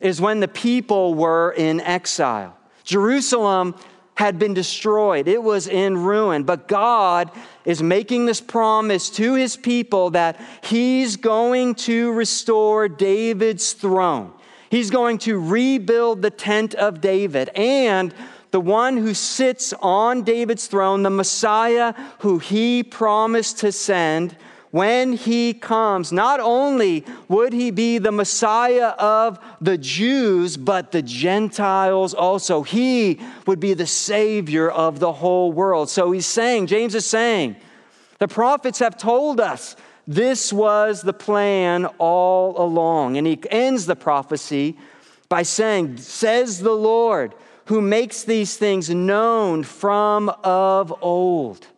is 0.00 0.20
when 0.20 0.40
the 0.40 0.48
people 0.48 1.14
were 1.14 1.52
in 1.52 1.80
exile. 1.80 2.56
Jerusalem 2.84 3.74
had 4.14 4.38
been 4.38 4.52
destroyed, 4.52 5.26
it 5.28 5.42
was 5.42 5.66
in 5.66 5.96
ruin. 5.96 6.42
But 6.42 6.68
God 6.68 7.30
is 7.64 7.82
making 7.82 8.26
this 8.26 8.40
promise 8.40 9.08
to 9.10 9.34
his 9.34 9.56
people 9.56 10.10
that 10.10 10.38
he's 10.62 11.16
going 11.16 11.74
to 11.76 12.12
restore 12.12 12.86
David's 12.86 13.72
throne. 13.72 14.32
He's 14.70 14.90
going 14.90 15.18
to 15.18 15.40
rebuild 15.40 16.20
the 16.20 16.30
tent 16.30 16.74
of 16.74 17.00
David. 17.00 17.48
And 17.56 18.14
the 18.50 18.60
one 18.60 18.96
who 18.96 19.14
sits 19.14 19.72
on 19.80 20.22
David's 20.22 20.66
throne, 20.66 21.02
the 21.02 21.10
Messiah 21.10 21.94
who 22.20 22.38
he 22.38 22.82
promised 22.82 23.58
to 23.58 23.72
send, 23.72 24.36
when 24.70 25.14
he 25.14 25.52
comes, 25.52 26.12
not 26.12 26.38
only 26.38 27.04
would 27.28 27.52
he 27.52 27.72
be 27.72 27.98
the 27.98 28.12
Messiah 28.12 28.90
of 28.98 29.40
the 29.60 29.76
Jews, 29.76 30.56
but 30.56 30.92
the 30.92 31.02
Gentiles 31.02 32.14
also. 32.14 32.62
He 32.62 33.18
would 33.46 33.58
be 33.58 33.74
the 33.74 33.86
Savior 33.86 34.70
of 34.70 35.00
the 35.00 35.12
whole 35.12 35.50
world. 35.50 35.90
So 35.90 36.12
he's 36.12 36.26
saying, 36.26 36.68
James 36.68 36.94
is 36.94 37.04
saying, 37.04 37.56
the 38.20 38.28
prophets 38.28 38.78
have 38.78 38.96
told 38.96 39.40
us 39.40 39.74
this 40.06 40.52
was 40.52 41.02
the 41.02 41.12
plan 41.12 41.86
all 41.98 42.60
along. 42.60 43.16
And 43.16 43.26
he 43.26 43.40
ends 43.50 43.86
the 43.86 43.96
prophecy 43.96 44.76
by 45.28 45.42
saying, 45.42 45.96
Says 45.96 46.60
the 46.60 46.72
Lord, 46.72 47.34
who 47.70 47.80
makes 47.80 48.24
these 48.24 48.56
things 48.56 48.90
known 48.90 49.62
from 49.62 50.28
of 50.42 50.92
old. 51.02 51.68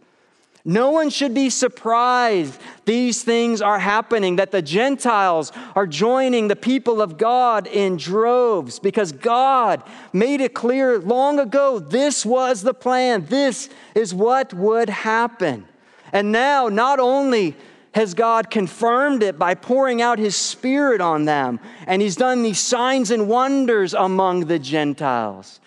No 0.65 0.91
one 0.91 1.11
should 1.11 1.35
be 1.35 1.51
surprised 1.51 2.59
these 2.87 3.23
things 3.23 3.61
are 3.61 3.79
happening, 3.79 4.37
that 4.37 4.53
the 4.53 4.63
Gentiles 4.63 5.53
are 5.77 5.87
joining 5.87 6.49
the 6.49 6.57
people 6.57 7.03
of 7.03 7.19
God 7.19 7.67
in 7.67 7.99
droves, 7.99 8.79
because 8.79 9.13
God 9.13 9.83
made 10.15 10.41
it 10.41 10.55
clear 10.55 10.99
long 10.99 11.39
ago 11.39 11.79
this 11.79 12.25
was 12.25 12.63
the 12.63 12.73
plan, 12.73 13.27
this 13.27 13.69
is 13.95 14.15
what 14.15 14.55
would 14.55 14.89
happen. 14.89 15.67
And 16.11 16.33
now, 16.33 16.69
not 16.69 17.01
only 17.01 17.55
has 17.95 18.15
God 18.15 18.51
confirmed 18.51 19.23
it 19.23 19.39
by 19.39 19.55
pouring 19.55 20.01
out 20.01 20.19
his 20.19 20.37
Spirit 20.37 21.03
on 21.03 21.27
them, 21.27 21.61
and 21.87 22.01
he's 22.01 22.17
done 22.17 22.43
these 22.43 22.61
signs 22.61 23.11
and 23.11 23.29
wonders 23.29 23.93
among 23.93 24.47
the 24.47 24.59
Gentiles, 24.59 25.61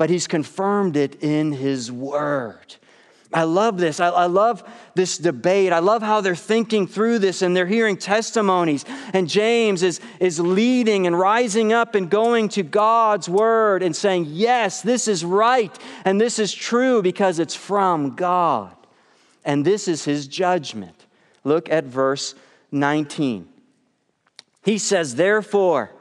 but 0.00 0.08
he's 0.08 0.26
confirmed 0.26 0.96
it 0.96 1.22
in 1.22 1.52
his 1.52 1.92
word. 1.92 2.74
I 3.34 3.42
love 3.42 3.76
this. 3.76 4.00
I, 4.00 4.08
I, 4.08 4.26
love 4.28 4.64
this 4.94 5.18
debate. 5.18 5.74
I 5.74 5.80
love 5.80 6.00
how 6.00 6.22
they're 6.22 6.34
thinking 6.34 6.86
through 6.86 7.18
this 7.18 7.42
and 7.42 7.54
they're 7.54 7.66
hearing 7.66 7.98
testimonies. 7.98 8.86
And 9.12 9.28
James 9.28 9.82
is, 9.82 10.00
is 10.18 10.40
leading 10.40 11.06
and 11.06 11.18
rising 11.18 11.74
up 11.74 11.94
and 11.94 12.08
going 12.08 12.48
to 12.48 12.62
God's 12.62 13.28
word 13.28 13.82
and 13.82 13.94
saying, 13.94 14.24
Yes, 14.28 14.80
this 14.80 15.06
is 15.06 15.22
right 15.22 15.78
and 16.06 16.18
this 16.18 16.38
is 16.38 16.54
true 16.54 17.02
because 17.02 17.38
it's 17.38 17.54
from 17.54 18.16
God. 18.16 18.74
And 19.44 19.66
this 19.66 19.86
is 19.86 20.06
his 20.06 20.26
judgment. 20.26 20.96
Look 21.44 21.68
at 21.68 21.84
verse 21.84 22.34
19. 22.72 23.46
He 24.64 24.78
says, 24.78 25.16
Therefore, 25.16 25.92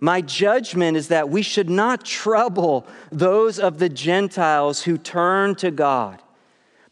my 0.00 0.20
judgment 0.20 0.96
is 0.96 1.08
that 1.08 1.28
we 1.28 1.42
should 1.42 1.70
not 1.70 2.04
trouble 2.04 2.86
those 3.10 3.58
of 3.58 3.78
the 3.78 3.88
Gentiles 3.88 4.82
who 4.82 4.98
turn 4.98 5.54
to 5.56 5.70
God 5.70 6.22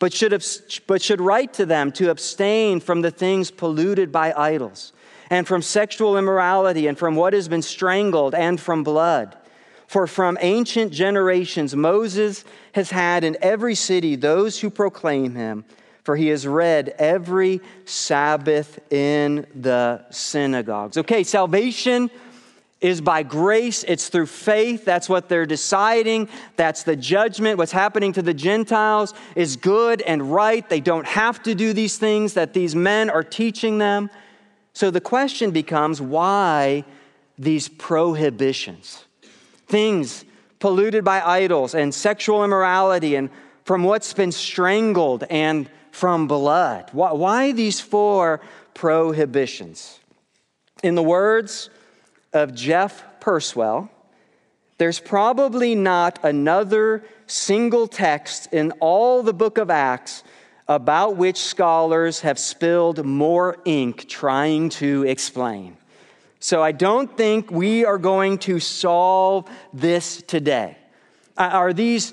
but 0.04 0.12
should, 0.12 0.44
but 0.86 1.00
should 1.00 1.20
write 1.20 1.54
to 1.54 1.64
them 1.64 1.90
to 1.92 2.10
abstain 2.10 2.78
from 2.78 3.00
the 3.00 3.10
things 3.10 3.50
polluted 3.50 4.12
by 4.12 4.34
idols, 4.34 4.92
and 5.30 5.46
from 5.46 5.62
sexual 5.62 6.18
immorality, 6.18 6.86
and 6.86 6.98
from 6.98 7.16
what 7.16 7.32
has 7.32 7.48
been 7.48 7.62
strangled, 7.62 8.34
and 8.34 8.60
from 8.60 8.84
blood. 8.84 9.34
For 9.86 10.06
from 10.06 10.36
ancient 10.42 10.92
generations 10.92 11.74
Moses 11.74 12.44
has 12.72 12.90
had 12.90 13.24
in 13.24 13.38
every 13.40 13.74
city 13.74 14.14
those 14.14 14.60
who 14.60 14.68
proclaim 14.68 15.34
him, 15.34 15.64
for 16.02 16.16
he 16.16 16.28
has 16.28 16.46
read 16.46 16.94
every 16.98 17.62
Sabbath 17.86 18.78
in 18.92 19.46
the 19.54 20.04
synagogues. 20.10 20.98
Okay, 20.98 21.22
salvation 21.22 22.10
is 22.84 23.00
by 23.00 23.22
grace, 23.22 23.82
it's 23.88 24.10
through 24.10 24.26
faith. 24.26 24.84
That's 24.84 25.08
what 25.08 25.30
they're 25.30 25.46
deciding. 25.46 26.28
That's 26.56 26.82
the 26.82 26.94
judgment. 26.94 27.56
What's 27.56 27.72
happening 27.72 28.12
to 28.12 28.20
the 28.20 28.34
Gentiles 28.34 29.14
is 29.34 29.56
good 29.56 30.02
and 30.02 30.30
right. 30.30 30.68
They 30.68 30.80
don't 30.80 31.06
have 31.06 31.42
to 31.44 31.54
do 31.54 31.72
these 31.72 31.96
things 31.96 32.34
that 32.34 32.52
these 32.52 32.76
men 32.76 33.08
are 33.08 33.22
teaching 33.22 33.78
them. 33.78 34.10
So 34.74 34.90
the 34.90 35.00
question 35.00 35.50
becomes 35.50 36.02
why 36.02 36.84
these 37.38 37.70
prohibitions? 37.70 39.02
Things 39.66 40.26
polluted 40.58 41.04
by 41.04 41.22
idols 41.22 41.74
and 41.74 41.94
sexual 41.94 42.44
immorality 42.44 43.14
and 43.14 43.30
from 43.64 43.84
what's 43.84 44.12
been 44.12 44.30
strangled 44.30 45.24
and 45.30 45.70
from 45.90 46.26
blood. 46.26 46.90
Why, 46.92 47.52
these 47.52 47.80
four 47.80 48.42
prohibitions? 48.74 50.00
In 50.82 50.96
the 50.96 51.02
words 51.02 51.70
of 52.34 52.54
Jeff 52.54 53.04
Purswell, 53.20 53.88
there's 54.76 55.00
probably 55.00 55.74
not 55.74 56.18
another 56.24 57.04
single 57.26 57.86
text 57.86 58.52
in 58.52 58.72
all 58.80 59.22
the 59.22 59.32
book 59.32 59.56
of 59.56 59.70
Acts 59.70 60.24
about 60.66 61.16
which 61.16 61.38
scholars 61.38 62.20
have 62.20 62.38
spilled 62.38 63.04
more 63.04 63.58
ink 63.64 64.08
trying 64.08 64.68
to 64.70 65.04
explain. 65.04 65.76
So 66.40 66.62
I 66.62 66.72
don't 66.72 67.16
think 67.16 67.50
we 67.50 67.84
are 67.84 67.98
going 67.98 68.38
to 68.38 68.60
solve 68.60 69.48
this 69.72 70.22
today. 70.22 70.76
Are 71.36 71.72
these 71.72 72.12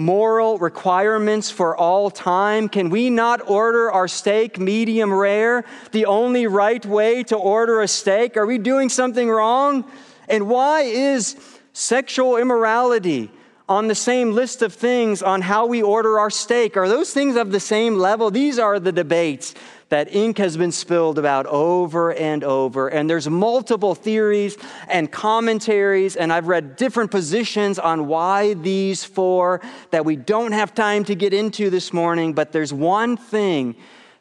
moral 0.00 0.56
requirements 0.58 1.50
for 1.50 1.76
all 1.76 2.10
time? 2.10 2.70
Can 2.70 2.88
we 2.88 3.10
not 3.10 3.48
order 3.48 3.92
our 3.92 4.08
steak 4.08 4.58
medium 4.58 5.12
rare 5.12 5.64
the 5.92 6.06
only 6.06 6.46
right 6.46 6.84
way 6.86 7.22
to 7.24 7.36
order 7.36 7.82
a 7.82 7.88
steak? 7.88 8.38
Are 8.38 8.46
we 8.46 8.56
doing 8.56 8.88
something 8.88 9.28
wrong? 9.28 9.84
And 10.26 10.48
why 10.48 10.82
is 10.82 11.36
sexual 11.74 12.38
immorality 12.38 13.30
on 13.68 13.88
the 13.88 13.94
same 13.94 14.32
list 14.32 14.62
of 14.62 14.72
things 14.72 15.22
on 15.22 15.42
how 15.42 15.66
we 15.66 15.82
order 15.82 16.18
our 16.18 16.30
steak? 16.30 16.78
Are 16.78 16.88
those 16.88 17.12
things 17.12 17.36
of 17.36 17.52
the 17.52 17.60
same 17.60 17.96
level? 17.96 18.30
These 18.30 18.58
are 18.58 18.80
the 18.80 18.92
debates 18.92 19.54
that 19.90 20.14
ink 20.14 20.38
has 20.38 20.56
been 20.56 20.72
spilled 20.72 21.18
about 21.18 21.46
over 21.46 22.12
and 22.14 22.42
over. 22.42 22.88
And 22.88 23.10
there's 23.10 23.28
multiple 23.28 23.94
theories 23.94 24.56
and 24.88 25.10
commentaries, 25.10 26.16
and 26.16 26.32
I've 26.32 26.46
read 26.46 26.76
different 26.76 27.10
positions 27.10 27.78
on 27.78 28.06
why 28.06 28.54
these 28.54 29.04
four 29.04 29.60
that 29.90 30.04
we 30.04 30.16
don't 30.16 30.52
have 30.52 30.74
time 30.74 31.04
to 31.04 31.14
get 31.14 31.34
into 31.34 31.70
this 31.70 31.92
morning, 31.92 32.32
but 32.32 32.52
there's 32.52 32.72
one 32.72 33.16
thing 33.16 33.74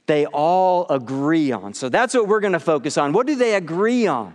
they 0.08 0.26
all 0.26 0.88
agree 0.90 1.52
on. 1.52 1.76
So 1.76 1.88
that's 1.88 2.16
what 2.16 2.28
we're 2.28 2.40
going 2.40 2.54
to 2.54 2.60
focus 2.60 2.98
on. 2.98 3.14
What 3.14 3.28
do 3.28 3.36
they 3.36 3.54
agree 3.54 4.08
on? 4.08 4.34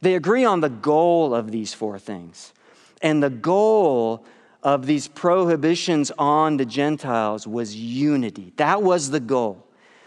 They 0.00 0.16
agree 0.16 0.44
on 0.44 0.60
the 0.60 0.68
goal 0.68 1.34
of 1.34 1.52
these 1.52 1.72
four 1.72 2.00
things. 2.00 2.52
And 3.00 3.22
the 3.22 3.30
goal 3.30 4.26
of 4.62 4.86
these 4.86 5.06
prohibitions 5.06 6.10
on 6.18 6.56
the 6.56 6.64
Gentiles 6.64 7.46
was 7.46 7.76
unity. 7.76 8.52
That 8.56 8.82
was 8.82 9.10
the 9.10 9.20
goal. 9.20 9.64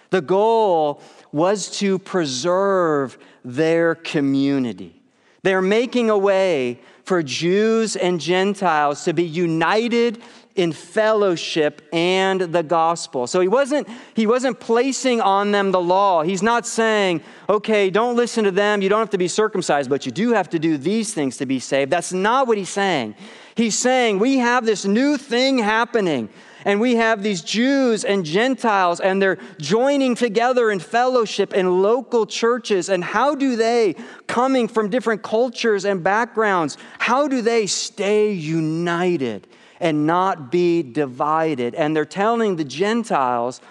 The 0.10 0.22
goal 0.22 1.02
was 1.32 1.70
to 1.80 2.00
preserve 2.00 3.18
their 3.44 3.96
community. 3.96 5.02
They're 5.44 5.62
making 5.62 6.10
a 6.10 6.18
way 6.18 6.80
for 7.04 7.24
Jews 7.24 7.96
and 7.96 8.20
Gentiles 8.20 9.06
to 9.06 9.14
be 9.14 9.24
united 9.24 10.22
in 10.56 10.72
fellowship 10.72 11.88
and 11.94 12.42
the 12.42 12.64
gospel. 12.64 13.28
So 13.28 13.40
he 13.40 13.48
wasn't, 13.48 13.88
he 14.16 14.26
wasn't 14.26 14.60
placing 14.60 15.22
on 15.22 15.52
them 15.52 15.72
the 15.72 15.80
law. 15.80 16.24
He's 16.24 16.42
not 16.42 16.66
saying, 16.66 17.22
okay, 17.48 17.92
don't 17.92 18.16
listen 18.16 18.44
to 18.44 18.52
them. 18.52 18.82
You 18.82 18.90
don't 18.90 19.00
have 19.00 19.12
to 19.12 19.20
be 19.20 19.28
circumcised, 19.28 19.88
but 19.90 20.06
you 20.06 20.12
do 20.12 20.34
have 20.34 20.50
to 20.50 20.60
do 20.60 20.78
these 20.78 21.14
things 21.14 21.38
to 21.38 21.46
be 21.46 21.60
saved. 21.60 21.92
That's 21.92 22.12
not 22.12 22.48
what 22.48 22.58
he's 22.58 22.70
saying. 22.70 23.16
He's 23.56 23.78
saying, 23.78 24.18
we 24.20 24.40
have 24.40 24.66
this 24.66 24.84
new 24.84 25.18
thing 25.18 25.60
happening 25.60 26.30
and 26.68 26.82
we 26.82 26.98
have 26.98 27.24
these 27.24 27.42
Jews 27.42 28.04
and 28.04 28.26
Gentiles, 28.26 29.00
and 29.00 29.22
they're 29.22 29.38
joining 29.58 30.16
together 30.16 30.70
in 30.70 30.80
fellowship 30.80 31.54
in 31.54 31.82
local 31.82 32.26
churches. 32.26 32.90
And 32.90 33.02
how 33.02 33.36
do 33.36 33.56
they, 33.56 33.96
coming 34.28 34.68
from 34.68 34.90
different 34.90 35.24
cultures 35.24 35.86
and 35.86 36.04
backgrounds, 36.04 36.78
how 37.00 37.30
do 37.30 37.42
they 37.42 37.68
stay 37.68 38.34
united 38.34 39.48
and 39.80 40.06
not 40.06 40.52
be 40.52 40.84
divided? 40.84 41.74
And 41.74 41.96
they're 41.96 42.04
telling 42.04 42.58
the 42.58 42.66
Gentiles, 42.66 43.62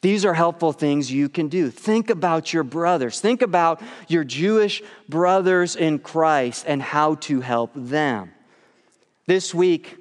these 0.00 0.24
are 0.24 0.34
helpful 0.34 0.72
things 0.72 1.10
you 1.10 1.28
can 1.28 1.48
do. 1.48 1.70
Think 1.72 2.08
about 2.08 2.52
your 2.52 2.62
brothers. 2.62 3.18
Think 3.18 3.42
about 3.42 3.82
your 4.06 4.22
Jewish 4.22 4.80
brothers 5.08 5.74
in 5.74 5.98
Christ 5.98 6.66
and 6.68 6.80
how 6.80 7.16
to 7.16 7.40
help 7.40 7.72
them. 7.74 8.30
This 9.26 9.52
week, 9.52 9.97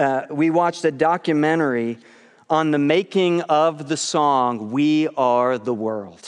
uh, 0.00 0.26
we 0.30 0.48
watched 0.48 0.84
a 0.86 0.90
documentary 0.90 1.98
on 2.48 2.70
the 2.70 2.78
making 2.78 3.42
of 3.42 3.86
the 3.86 3.96
song, 3.98 4.70
We 4.70 5.08
Are 5.08 5.58
the 5.58 5.74
World. 5.74 6.26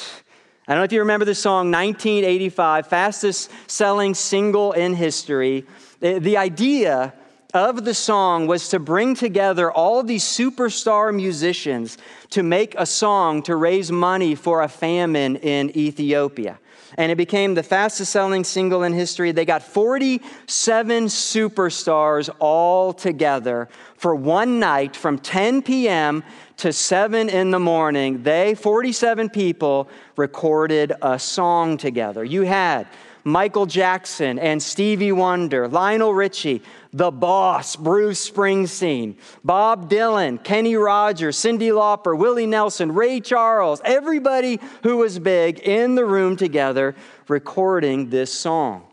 I 0.68 0.74
don't 0.74 0.80
know 0.80 0.84
if 0.84 0.92
you 0.92 1.00
remember 1.00 1.24
the 1.24 1.34
song, 1.34 1.70
1985, 1.70 2.86
fastest 2.86 3.50
selling 3.66 4.12
single 4.12 4.72
in 4.72 4.94
history. 4.94 5.64
The 6.00 6.36
idea 6.36 7.14
of 7.54 7.84
the 7.84 7.94
song 7.94 8.46
was 8.46 8.68
to 8.68 8.78
bring 8.78 9.14
together 9.14 9.72
all 9.72 10.02
these 10.02 10.22
superstar 10.22 11.14
musicians 11.14 11.96
to 12.30 12.42
make 12.42 12.74
a 12.76 12.86
song 12.86 13.42
to 13.44 13.56
raise 13.56 13.90
money 13.90 14.34
for 14.34 14.62
a 14.62 14.68
famine 14.68 15.36
in 15.36 15.74
Ethiopia 15.76 16.58
and 16.98 17.10
it 17.12 17.16
became 17.16 17.54
the 17.54 17.62
fastest 17.62 18.12
selling 18.12 18.44
single 18.44 18.82
in 18.82 18.92
history. 18.92 19.32
They 19.32 19.44
got 19.44 19.62
47 19.62 21.06
superstars 21.06 22.30
all 22.38 22.92
together 22.92 23.68
for 23.96 24.14
one 24.14 24.58
night 24.58 24.96
from 24.96 25.18
10 25.18 25.62
p.m. 25.62 26.24
to 26.58 26.72
7 26.72 27.28
in 27.28 27.50
the 27.50 27.60
morning. 27.60 28.22
They, 28.22 28.54
47 28.54 29.30
people, 29.30 29.88
recorded 30.16 30.92
a 31.02 31.18
song 31.18 31.76
together. 31.76 32.24
You 32.24 32.42
had 32.42 32.86
Michael 33.24 33.66
Jackson 33.66 34.38
and 34.38 34.62
Stevie 34.62 35.12
Wonder, 35.12 35.68
Lionel 35.68 36.12
Richie, 36.12 36.62
The 36.92 37.10
Boss, 37.10 37.76
Bruce 37.76 38.28
Springsteen, 38.28 39.16
Bob 39.44 39.88
Dylan, 39.88 40.42
Kenny 40.42 40.76
Rogers, 40.76 41.36
Cyndi 41.36 41.70
Lauper, 41.70 42.16
Willie 42.18 42.46
Nelson, 42.46 42.92
Ray 42.92 43.20
Charles, 43.20 43.80
everybody 43.84 44.60
who 44.82 44.96
was 44.96 45.18
big 45.18 45.60
in 45.60 45.94
the 45.94 46.04
room 46.04 46.36
together 46.36 46.94
recording 47.28 48.10
this 48.10 48.32
song. 48.32 48.84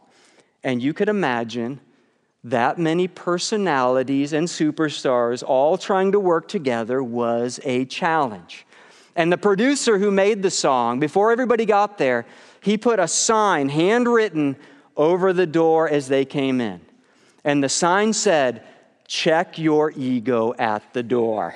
And 0.63 0.81
you 0.81 0.93
could 0.93 1.09
imagine 1.09 1.79
that 2.43 2.77
many 2.77 3.07
personalities 3.07 4.33
and 4.33 4.47
superstars 4.47 5.43
all 5.45 5.77
trying 5.77 6.11
to 6.11 6.19
work 6.19 6.47
together 6.47 7.03
was 7.03 7.59
a 7.63 7.85
challenge. 7.85 8.65
And 9.15 9.31
the 9.31 9.37
producer 9.37 9.97
who 9.97 10.11
made 10.11 10.43
the 10.43 10.51
song, 10.51 10.99
before 10.99 11.31
everybody 11.31 11.65
got 11.65 11.97
there, 11.97 12.25
he 12.61 12.77
put 12.77 12.99
a 12.99 13.07
sign, 13.07 13.69
handwritten, 13.69 14.55
over 14.97 15.31
the 15.31 15.47
door 15.47 15.89
as 15.89 16.07
they 16.07 16.25
came 16.25 16.59
in. 16.59 16.81
And 17.43 17.63
the 17.63 17.69
sign 17.69 18.13
said, 18.13 18.63
Check 19.07 19.57
your 19.57 19.91
ego 19.95 20.53
at 20.59 20.93
the 20.93 21.01
door. 21.01 21.55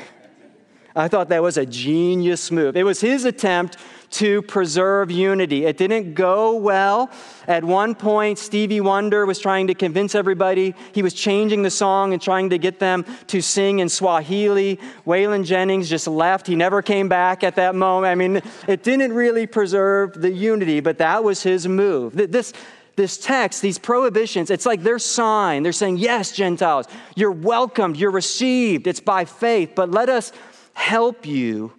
I 0.96 1.08
thought 1.08 1.30
that 1.30 1.44
was 1.44 1.58
a 1.58 1.66
genius 1.66 2.52
move. 2.52 2.78
It 2.78 2.84
was 2.84 3.02
his 3.02 3.26
attempt 3.26 3.78
to 4.14 4.42
preserve 4.44 5.10
unity. 5.10 5.66
It 5.66 5.78
didn't 5.78 6.14
go 6.14 6.56
well. 6.56 7.10
At 7.48 7.64
one 7.64 7.96
point, 7.96 8.38
Stevie 8.38 8.82
Wonder 8.82 9.26
was 9.26 9.40
trying 9.40 9.68
to 9.68 9.74
convince 9.74 10.14
everybody. 10.14 10.76
He 10.94 11.02
was 11.02 11.14
changing 11.14 11.64
the 11.64 11.72
song 11.72 12.14
and 12.14 12.22
trying 12.22 12.52
to 12.52 12.58
get 12.58 12.80
them 12.80 13.06
to 13.28 13.42
sing 13.42 13.80
in 13.80 13.90
Swahili. 13.90 14.80
Waylon 15.06 15.46
Jennings 15.46 15.90
just 15.90 16.08
left. 16.08 16.46
He 16.46 16.56
never 16.56 16.82
came 16.82 17.10
back 17.10 17.44
at 17.44 17.56
that 17.56 17.74
moment. 17.74 18.12
I 18.12 18.16
mean, 18.16 18.42
it 18.68 18.84
didn't 18.84 19.14
really 19.14 19.48
preserve 19.48 20.22
the 20.22 20.32
unity, 20.32 20.80
but 20.80 21.00
that 21.00 21.24
was 21.24 21.42
his 21.42 21.68
move. 21.68 22.14
This, 22.14 22.54
this 22.96 23.18
text, 23.18 23.64
these 23.64 23.80
prohibitions, 23.80 24.52
it's 24.52 24.66
like 24.66 24.84
their 24.84 25.00
sign. 25.00 25.64
They're 25.64 25.72
saying, 25.72 25.98
Yes, 25.98 26.32
Gentiles, 26.32 26.88
you're 27.16 27.32
welcomed, 27.32 27.98
you're 27.98 28.12
received. 28.12 28.86
It's 28.86 29.00
by 29.00 29.26
faith, 29.26 29.72
but 29.76 29.90
let 29.90 30.10
us 30.10 30.32
help 30.74 31.26
you 31.26 31.74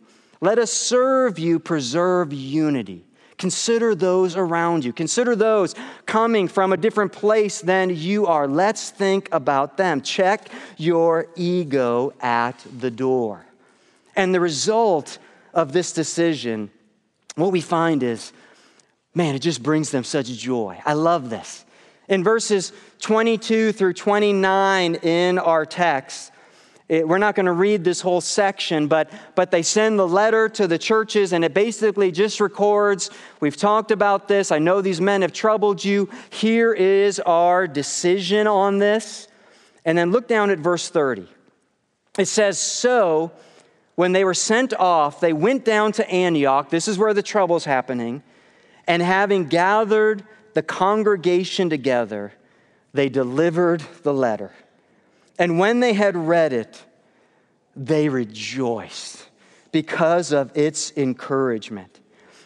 let 0.45 0.59
us 0.59 0.71
serve 0.71 1.39
you, 1.39 1.59
preserve 1.59 2.31
unity. 2.35 3.07
Consider 3.39 3.95
those 3.95 4.37
around 4.37 4.85
you. 4.85 4.93
Consider 4.93 5.35
those 5.35 5.75
coming 6.05 6.49
from 6.49 6.71
a 6.75 6.77
different 6.77 7.13
place 7.13 7.63
than 7.63 7.89
you 7.89 8.27
are. 8.27 8.47
Let's 8.47 8.91
think 8.91 9.31
about 9.33 9.79
them. 9.79 10.03
Check 10.03 10.51
your 10.77 11.29
ego 11.35 12.13
at 12.21 12.63
the 12.79 12.91
door. 12.91 13.47
And 14.17 14.35
the 14.35 14.41
result 14.41 15.17
of 15.55 15.73
this 15.73 15.93
decision, 15.93 16.71
what 17.37 17.51
we 17.51 17.63
find 17.63 18.03
is, 18.03 18.31
man, 19.15 19.35
it 19.35 19.41
just 19.41 19.63
brings 19.63 19.91
them 19.93 20.05
such 20.05 20.27
joy. 20.27 20.79
I 20.85 20.93
love 20.93 21.31
this. 21.31 21.65
In 22.07 22.23
verses 22.23 22.71
22 23.01 23.73
through 23.73 23.95
29 23.95 24.97
in 24.97 25.39
our 25.39 25.65
text, 25.65 26.33
it, 26.88 27.09
we're 27.09 27.18
not 27.18 27.35
going 27.35 27.47
to 27.47 27.53
read 27.53 27.83
this 27.83 28.03
whole 28.03 28.20
section, 28.20 28.88
but, 28.88 29.11
but 29.35 29.51
they 29.51 29.62
send 29.62 29.99
the 29.99 30.07
letter 30.07 30.51
to 30.51 30.66
the 30.66 30.77
churches, 30.77 31.33
and 31.33 31.44
it 31.44 31.55
basically 31.55 32.12
just 32.12 32.40
records 32.40 33.11
we've 33.40 33.57
talked 33.57 33.90
about 33.90 34.29
this. 34.29 34.53
I 34.53 34.59
know 34.59 34.83
these 34.83 35.01
men 35.01 35.23
have 35.23 35.33
troubled 35.33 35.83
you. 35.83 36.11
Here 36.29 36.75
is 36.75 37.20
our 37.20 37.66
decision 37.66 38.47
on 38.47 38.79
this. 38.79 39.29
And 39.87 39.97
then 39.97 40.12
look 40.12 40.29
down 40.29 40.51
at 40.51 40.59
verse 40.59 40.88
30. 40.88 41.29
It 42.18 42.27
says, 42.27 42.59
So 42.59 43.33
when 43.94 44.12
they 44.12 44.25
were 44.25 44.35
sent 44.35 44.75
off, 44.75 45.20
they 45.20 45.33
went 45.33 45.64
down 45.64 45.92
to 45.92 46.11
Antioch. 46.11 46.70
This 46.70 46.88
is 46.88 46.99
where 46.99 47.14
the 47.14 47.23
trouble's 47.23 47.64
happening. 47.64 48.23
And 48.87 49.03
having 49.03 49.47
gathered 49.49 50.25
the 50.53 50.62
congregation 50.62 51.70
together, 51.70 52.33
they 52.92 53.09
delivered 53.09 53.83
the 54.03 54.12
letter. 54.14 54.53
And 55.38 55.59
when 55.59 55.81
they 55.81 55.92
had 55.92 56.16
read 56.16 56.53
it, 56.53 56.85
they 57.75 58.09
rejoiced 58.09 59.29
because 59.73 60.33
of 60.33 60.57
its 60.57 60.92
encouragement. 60.97 62.01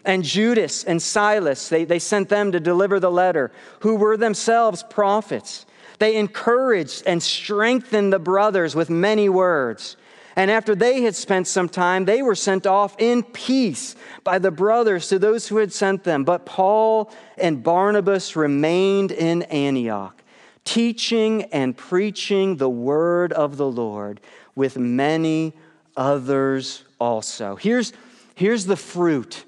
And 0.05 0.25
Judas 0.25 0.85
and 0.85 1.03
Silas, 1.03 1.69
they, 1.69 1.85
they 1.85 1.99
sent 1.99 2.31
them 2.31 2.53
to 2.53 2.61
deliver 2.61 2.99
the 2.99 3.11
letter, 3.11 3.53
who 3.81 3.97
were 3.97 4.17
themselves 4.17 4.83
prophets. 4.83 5.67
They 5.99 6.17
encouraged 6.17 7.03
and 7.07 7.23
strengthened 7.23 8.13
the 8.13 8.19
brothers 8.19 8.75
with 8.75 8.89
many 8.89 9.29
words. 9.29 9.97
And 10.37 10.51
after 10.53 10.77
they 10.77 11.03
had 11.03 11.17
spent 11.17 11.49
some 11.49 11.69
time, 11.69 12.05
they 12.05 12.23
were 12.23 12.37
sent 12.37 12.65
off 12.65 12.95
in 12.99 13.25
peace 13.25 13.97
by 14.23 14.39
the 14.39 14.53
brothers 14.53 15.09
to 15.09 15.19
those 15.19 15.49
who 15.49 15.57
had 15.57 15.73
sent 15.73 16.05
them. 16.05 16.23
But 16.23 16.47
Paul 16.47 17.11
and 17.37 17.63
Barnabas 17.63 18.37
remained 18.37 19.11
in 19.11 19.43
Antioch, 19.43 20.23
teaching 20.65 21.45
and 21.45 21.77
preaching 21.77 22.57
the 22.57 22.69
word 22.69 23.33
of 23.33 23.57
the 23.57 23.67
Lord 23.67 24.21
with 24.55 24.77
many 24.77 25.55
others 25.97 26.85
also. 26.99 27.57
Here's, 27.57 27.93
here's 28.35 28.67
the 28.67 28.77
fruit 28.77 29.45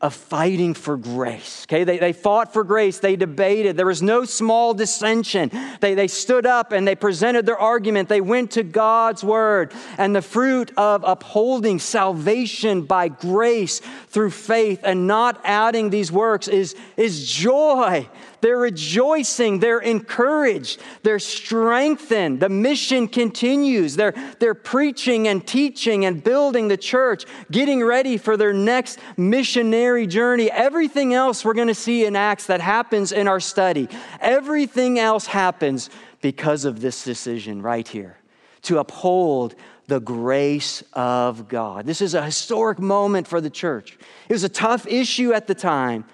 of 0.00 0.14
fighting 0.14 0.74
for 0.74 0.96
grace. 0.96 1.66
Okay, 1.66 1.82
they, 1.82 1.98
they 1.98 2.12
fought 2.12 2.52
for 2.52 2.62
grace, 2.62 3.00
they 3.00 3.16
debated. 3.16 3.76
There 3.76 3.86
was 3.86 4.00
no 4.00 4.24
small 4.24 4.72
dissension. 4.72 5.50
They, 5.80 5.94
they 5.94 6.06
stood 6.06 6.46
up 6.46 6.70
and 6.70 6.86
they 6.86 6.94
presented 6.94 7.46
their 7.46 7.58
argument. 7.58 8.08
They 8.08 8.20
went 8.20 8.52
to 8.52 8.62
God's 8.62 9.24
word. 9.24 9.72
And 9.96 10.14
the 10.14 10.22
fruit 10.22 10.70
of 10.76 11.02
upholding 11.04 11.80
salvation 11.80 12.82
by 12.82 13.08
grace 13.08 13.80
through 14.08 14.30
faith 14.30 14.80
and 14.84 15.08
not 15.08 15.40
adding 15.42 15.90
these 15.90 16.12
works 16.12 16.46
is, 16.46 16.76
is 16.96 17.28
joy 17.28 18.08
they're 18.40 18.58
rejoicing. 18.58 19.58
They're 19.58 19.80
encouraged. 19.80 20.80
They're 21.02 21.18
strengthened. 21.18 22.40
The 22.40 22.48
mission 22.48 23.08
continues. 23.08 23.96
They're, 23.96 24.14
they're 24.38 24.54
preaching 24.54 25.28
and 25.28 25.46
teaching 25.46 26.04
and 26.04 26.22
building 26.22 26.68
the 26.68 26.76
church, 26.76 27.24
getting 27.50 27.82
ready 27.82 28.16
for 28.16 28.36
their 28.36 28.52
next 28.52 28.98
missionary 29.16 30.06
journey. 30.06 30.50
Everything 30.50 31.14
else 31.14 31.44
we're 31.44 31.54
going 31.54 31.68
to 31.68 31.74
see 31.74 32.04
in 32.04 32.16
Acts 32.16 32.46
that 32.46 32.60
happens 32.60 33.12
in 33.12 33.28
our 33.28 33.40
study, 33.40 33.88
everything 34.20 34.98
else 34.98 35.26
happens 35.26 35.90
because 36.20 36.64
of 36.64 36.80
this 36.80 37.04
decision 37.04 37.62
right 37.62 37.86
here 37.86 38.16
to 38.62 38.78
uphold 38.78 39.54
the 39.86 40.00
grace 40.00 40.82
of 40.92 41.48
God. 41.48 41.86
This 41.86 42.02
is 42.02 42.14
a 42.14 42.22
historic 42.22 42.78
moment 42.78 43.26
for 43.26 43.40
the 43.40 43.50
church. 43.50 43.98
It 44.28 44.32
was 44.32 44.44
a 44.44 44.48
tough 44.48 44.86
issue 44.86 45.32
at 45.32 45.46
the 45.46 45.54
time 45.54 46.04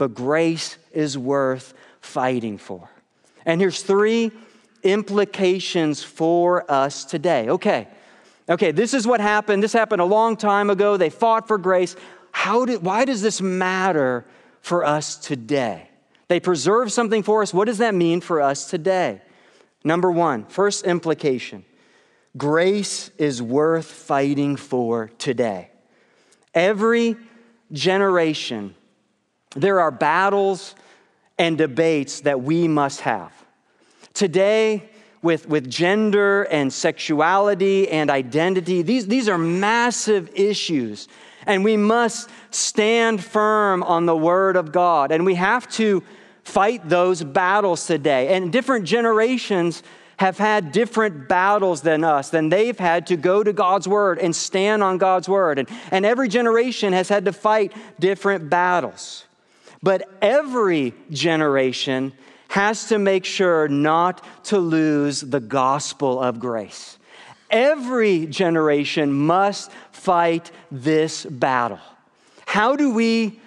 but 0.00 0.14
grace 0.14 0.78
is 0.92 1.18
worth 1.18 1.74
fighting 2.00 2.56
for. 2.56 2.88
And 3.44 3.60
here's 3.60 3.82
three 3.82 4.32
implications 4.82 6.02
for 6.02 6.68
us 6.72 7.04
today. 7.04 7.50
Okay, 7.50 7.86
okay, 8.48 8.72
this 8.72 8.94
is 8.94 9.06
what 9.06 9.20
happened. 9.20 9.62
This 9.62 9.74
happened 9.74 10.00
a 10.00 10.06
long 10.06 10.38
time 10.38 10.70
ago. 10.70 10.96
They 10.96 11.10
fought 11.10 11.46
for 11.46 11.58
grace. 11.58 11.96
How 12.32 12.64
did, 12.64 12.82
why 12.82 13.04
does 13.04 13.20
this 13.20 13.42
matter 13.42 14.24
for 14.62 14.86
us 14.86 15.16
today? 15.16 15.90
They 16.28 16.40
preserve 16.40 16.90
something 16.90 17.22
for 17.22 17.42
us. 17.42 17.52
What 17.52 17.66
does 17.66 17.76
that 17.76 17.94
mean 17.94 18.22
for 18.22 18.40
us 18.40 18.70
today? 18.70 19.20
Number 19.84 20.10
one, 20.10 20.46
first 20.46 20.86
implication 20.86 21.62
grace 22.38 23.10
is 23.18 23.42
worth 23.42 23.84
fighting 23.84 24.56
for 24.56 25.10
today. 25.18 25.68
Every 26.54 27.16
generation 27.70 28.76
there 29.56 29.80
are 29.80 29.90
battles 29.90 30.74
and 31.38 31.56
debates 31.58 32.20
that 32.20 32.42
we 32.42 32.68
must 32.68 33.00
have. 33.00 33.32
Today, 34.14 34.90
with, 35.22 35.48
with 35.48 35.68
gender 35.70 36.44
and 36.44 36.72
sexuality 36.72 37.88
and 37.88 38.10
identity, 38.10 38.82
these, 38.82 39.06
these 39.06 39.28
are 39.28 39.38
massive 39.38 40.30
issues. 40.34 41.08
And 41.46 41.64
we 41.64 41.76
must 41.76 42.30
stand 42.50 43.22
firm 43.22 43.82
on 43.82 44.06
the 44.06 44.16
Word 44.16 44.56
of 44.56 44.72
God. 44.72 45.12
And 45.12 45.24
we 45.24 45.34
have 45.34 45.68
to 45.72 46.02
fight 46.44 46.88
those 46.88 47.22
battles 47.22 47.86
today. 47.86 48.34
And 48.34 48.52
different 48.52 48.84
generations 48.84 49.82
have 50.18 50.36
had 50.36 50.72
different 50.72 51.28
battles 51.28 51.80
than 51.80 52.04
us, 52.04 52.28
than 52.28 52.50
they've 52.50 52.78
had 52.78 53.06
to 53.06 53.16
go 53.16 53.42
to 53.42 53.54
God's 53.54 53.88
Word 53.88 54.18
and 54.18 54.36
stand 54.36 54.82
on 54.82 54.98
God's 54.98 55.28
Word. 55.28 55.58
And, 55.58 55.68
and 55.90 56.04
every 56.04 56.28
generation 56.28 56.92
has 56.92 57.08
had 57.08 57.24
to 57.24 57.32
fight 57.32 57.72
different 57.98 58.50
battles. 58.50 59.24
But 59.82 60.08
every 60.20 60.94
generation 61.10 62.12
has 62.48 62.88
to 62.88 62.98
make 62.98 63.24
sure 63.24 63.68
not 63.68 64.24
to 64.44 64.58
lose 64.58 65.20
the 65.20 65.40
gospel 65.40 66.20
of 66.20 66.40
grace. 66.40 66.98
Every 67.50 68.26
generation 68.26 69.12
must 69.12 69.70
fight 69.92 70.50
this 70.70 71.24
battle. 71.24 71.80
How 72.46 72.76
do 72.76 72.92
we 72.92 73.40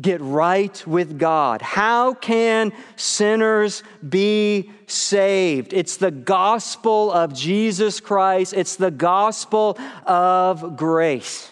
get 0.00 0.20
right 0.20 0.86
with 0.86 1.18
God? 1.18 1.62
How 1.62 2.14
can 2.14 2.72
sinners 2.96 3.82
be 4.06 4.70
saved? 4.86 5.72
It's 5.72 5.96
the 5.96 6.10
gospel 6.10 7.10
of 7.12 7.34
Jesus 7.34 8.00
Christ, 8.00 8.52
it's 8.54 8.76
the 8.76 8.90
gospel 8.90 9.78
of 10.04 10.76
grace. 10.76 11.50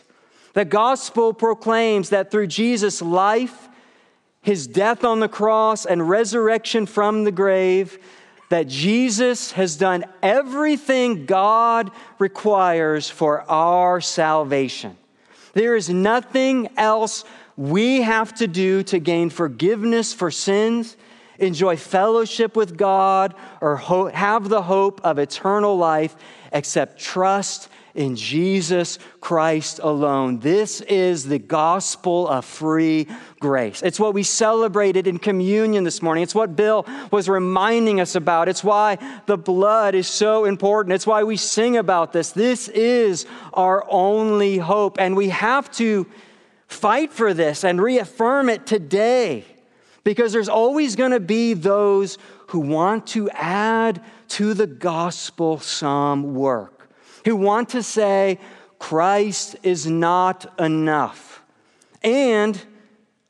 The 0.52 0.64
gospel 0.64 1.32
proclaims 1.32 2.10
that 2.10 2.30
through 2.30 2.46
Jesus' 2.46 3.02
life, 3.02 3.68
his 4.44 4.66
death 4.66 5.04
on 5.04 5.20
the 5.20 5.28
cross 5.28 5.86
and 5.86 6.06
resurrection 6.06 6.84
from 6.84 7.24
the 7.24 7.32
grave, 7.32 7.98
that 8.50 8.68
Jesus 8.68 9.52
has 9.52 9.74
done 9.76 10.04
everything 10.22 11.24
God 11.24 11.90
requires 12.18 13.08
for 13.08 13.50
our 13.50 14.02
salvation. 14.02 14.98
There 15.54 15.74
is 15.74 15.88
nothing 15.88 16.68
else 16.76 17.24
we 17.56 18.02
have 18.02 18.34
to 18.34 18.46
do 18.46 18.82
to 18.82 18.98
gain 18.98 19.30
forgiveness 19.30 20.12
for 20.12 20.30
sins, 20.30 20.98
enjoy 21.38 21.78
fellowship 21.78 22.54
with 22.54 22.76
God, 22.76 23.34
or 23.62 23.76
ho- 23.76 24.10
have 24.10 24.50
the 24.50 24.62
hope 24.62 25.00
of 25.04 25.18
eternal 25.18 25.74
life 25.78 26.14
except 26.52 27.00
trust 27.00 27.70
in 27.94 28.16
Jesus 28.16 28.98
Christ 29.20 29.78
alone. 29.82 30.40
This 30.40 30.80
is 30.82 31.24
the 31.24 31.38
gospel 31.38 32.28
of 32.28 32.44
free 32.44 33.06
grace. 33.38 33.82
It's 33.82 34.00
what 34.00 34.14
we 34.14 34.24
celebrated 34.24 35.06
in 35.06 35.18
communion 35.18 35.84
this 35.84 36.02
morning. 36.02 36.22
It's 36.22 36.34
what 36.34 36.56
Bill 36.56 36.86
was 37.10 37.28
reminding 37.28 38.00
us 38.00 38.16
about. 38.16 38.48
It's 38.48 38.64
why 38.64 38.98
the 39.26 39.38
blood 39.38 39.94
is 39.94 40.08
so 40.08 40.44
important. 40.44 40.92
It's 40.94 41.06
why 41.06 41.22
we 41.22 41.36
sing 41.36 41.76
about 41.76 42.12
this. 42.12 42.32
This 42.32 42.68
is 42.68 43.26
our 43.52 43.84
only 43.88 44.58
hope, 44.58 44.96
and 44.98 45.16
we 45.16 45.28
have 45.28 45.70
to 45.72 46.06
fight 46.66 47.12
for 47.12 47.32
this 47.32 47.62
and 47.62 47.80
reaffirm 47.80 48.48
it 48.48 48.66
today 48.66 49.44
because 50.02 50.32
there's 50.32 50.48
always 50.48 50.96
going 50.96 51.12
to 51.12 51.20
be 51.20 51.54
those 51.54 52.18
who 52.48 52.58
want 52.58 53.06
to 53.06 53.30
add 53.30 54.02
to 54.28 54.52
the 54.52 54.66
gospel 54.66 55.58
some 55.60 56.34
work 56.34 56.73
who 57.24 57.36
want 57.36 57.70
to 57.70 57.82
say 57.82 58.38
Christ 58.78 59.56
is 59.62 59.86
not 59.86 60.58
enough. 60.60 61.42
And 62.02 62.60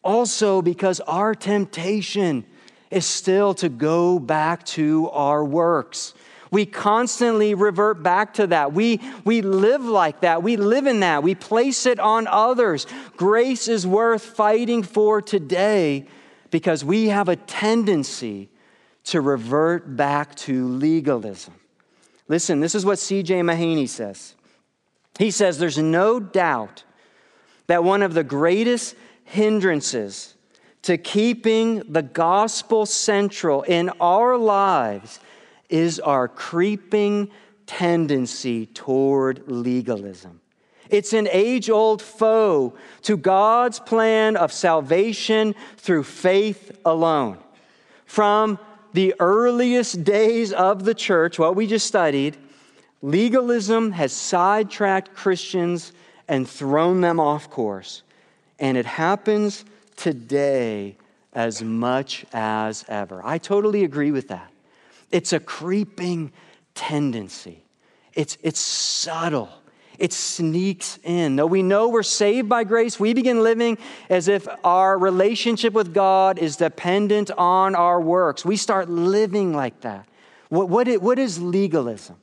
also 0.02 0.62
because 0.62 1.00
our 1.00 1.35
temptation 1.35 2.44
is 2.90 3.07
still 3.07 3.54
to 3.54 3.68
go 3.68 4.18
back 4.18 4.64
to 4.64 5.09
our 5.11 5.44
works. 5.44 6.14
We 6.50 6.66
constantly 6.66 7.54
revert 7.54 8.02
back 8.02 8.35
to 8.35 8.46
that. 8.48 8.72
We, 8.72 9.00
we 9.24 9.42
live 9.42 9.85
like 9.85 10.20
that. 10.20 10.42
We 10.44 10.57
live 10.57 10.87
in 10.87 11.00
that. 11.00 11.24
We 11.24 11.35
place 11.35 11.87
it 11.87 11.98
on 11.98 12.28
others. 12.28 12.87
Grace 13.16 13.66
is 13.66 13.85
worth 13.85 14.22
fighting 14.22 14.85
for 14.85 15.20
today 15.20 16.07
because 16.50 16.85
we 16.85 17.09
have 17.09 17.28
a 17.28 17.35
tendency 17.35 18.50
to 19.04 19.20
revert 19.20 19.96
back 19.96 20.37
to 20.37 20.68
legalism. 20.68 21.54
Listen, 22.28 22.60
this 22.60 22.74
is 22.74 22.87
what 22.87 22.98
C.J. 22.98 23.40
Mahaney 23.40 23.88
says. 23.88 24.34
He 25.18 25.30
says, 25.30 25.58
There's 25.58 25.78
no 25.78 26.18
doubt 26.18 26.84
that 27.66 27.84
one 27.84 28.02
of 28.02 28.14
the 28.14 28.24
greatest 28.24 28.94
hindrances 29.24 30.34
to 30.82 30.98
keeping 30.98 31.82
the 31.90 32.02
gospel 32.02 32.84
central 32.87 33.62
in 33.62 33.90
our 34.00 34.37
lives 34.37 35.20
is 35.68 35.98
our 36.00 36.28
creeping 36.28 37.30
tendency 37.66 38.66
toward 38.66 39.50
legalism. 39.50 40.40
It's 40.90 41.14
an 41.14 41.26
age 41.32 41.70
old 41.70 42.02
foe 42.02 42.74
to 43.02 43.16
God's 43.16 43.80
plan 43.80 44.37
of 44.37 44.52
salvation 44.52 45.54
through 45.78 46.04
faith 46.04 46.78
alone. 46.84 47.38
From 48.04 48.58
the 48.94 49.12
earliest 49.18 50.04
days 50.04 50.52
of 50.52 50.85
the 50.85 50.94
church, 50.94 51.37
what 51.37 51.57
we 51.57 51.66
just 51.66 51.87
studied, 51.87 52.37
legalism 53.02 53.90
has 53.90 54.12
sidetracked 54.12 55.14
Christians 55.14 55.92
and 56.28 56.48
thrown 56.48 57.00
them 57.00 57.18
off 57.18 57.50
course. 57.50 58.04
And 58.61 58.78
it 58.78 58.87
happens 58.87 59.64
today 59.96 60.96
as 61.33 61.61
much 61.61 62.24
as 62.33 62.85
ever. 62.87 63.20
I 63.24 63.38
totally 63.38 63.83
agree 63.83 64.12
with 64.12 64.28
that. 64.28 64.50
It's 65.11 65.33
a 65.33 65.40
creeping 65.40 66.33
tendency, 66.74 67.64
it's, 68.14 68.38
it's 68.42 68.61
subtle. 68.61 69.50
It 69.98 70.12
sneaks 70.12 70.98
in. 71.04 71.37
Though 71.37 71.46
we 71.46 71.62
know 71.62 71.88
we're 71.88 72.02
saved 72.02 72.48
by 72.48 72.64
grace, 72.64 72.98
we 72.98 73.14
begin 73.14 73.42
living 73.42 73.78
as 74.11 74.28
if 74.28 74.48
our 74.64 74.98
relationship 74.98 75.72
with 75.72 75.94
God 75.94 76.38
is 76.38 76.57
dependent 76.57 77.30
on 77.33 77.74
our 77.74 78.00
works. 78.00 78.44
We 78.44 78.57
start 78.57 78.88
living 78.88 79.52
like 79.52 79.80
that. 79.83 80.09
What, 80.48 80.68
what, 80.68 80.88
what 81.00 81.18
is 81.18 81.40
legalism? 81.40 82.16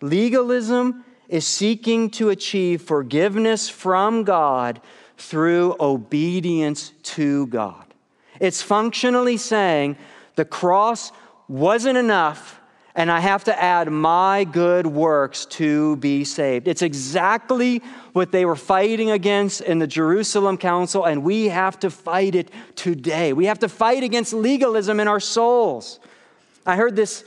Legalism 0.00 1.04
is 1.28 1.46
seeking 1.46 2.10
to 2.10 2.30
achieve 2.30 2.82
forgiveness 2.82 3.68
from 3.68 4.24
God 4.24 4.80
through 5.16 5.76
obedience 5.80 6.92
to 7.02 7.46
God. 7.46 7.84
It's 8.40 8.62
functionally 8.62 9.36
saying 9.36 9.96
the 10.34 10.44
cross 10.44 11.12
wasn't 11.48 11.96
enough 11.98 12.60
and 12.94 13.10
I 13.10 13.20
have 13.20 13.44
to 13.44 13.62
add 13.62 13.90
my 13.90 14.44
good 14.44 14.86
works 14.86 15.46
to 15.46 15.96
be 15.96 16.24
saved. 16.24 16.68
It's 16.68 16.82
exactly 16.82 17.82
what 18.12 18.30
they 18.30 18.44
were 18.44 18.56
fighting 18.56 19.10
against 19.10 19.60
in 19.62 19.80
the 19.80 19.86
Jerusalem 19.86 20.56
Council, 20.56 21.04
and 21.04 21.24
we 21.24 21.48
have 21.48 21.78
to 21.80 21.90
fight 21.90 22.34
it 22.36 22.50
today. 22.76 23.32
We 23.32 23.46
have 23.46 23.58
to 23.60 23.68
fight 23.68 24.04
against 24.04 24.32
legalism 24.32 25.00
in 25.00 25.08
our 25.08 25.18
souls. 25.20 25.98
I 26.64 26.76
heard 26.76 26.94
this 26.94 27.24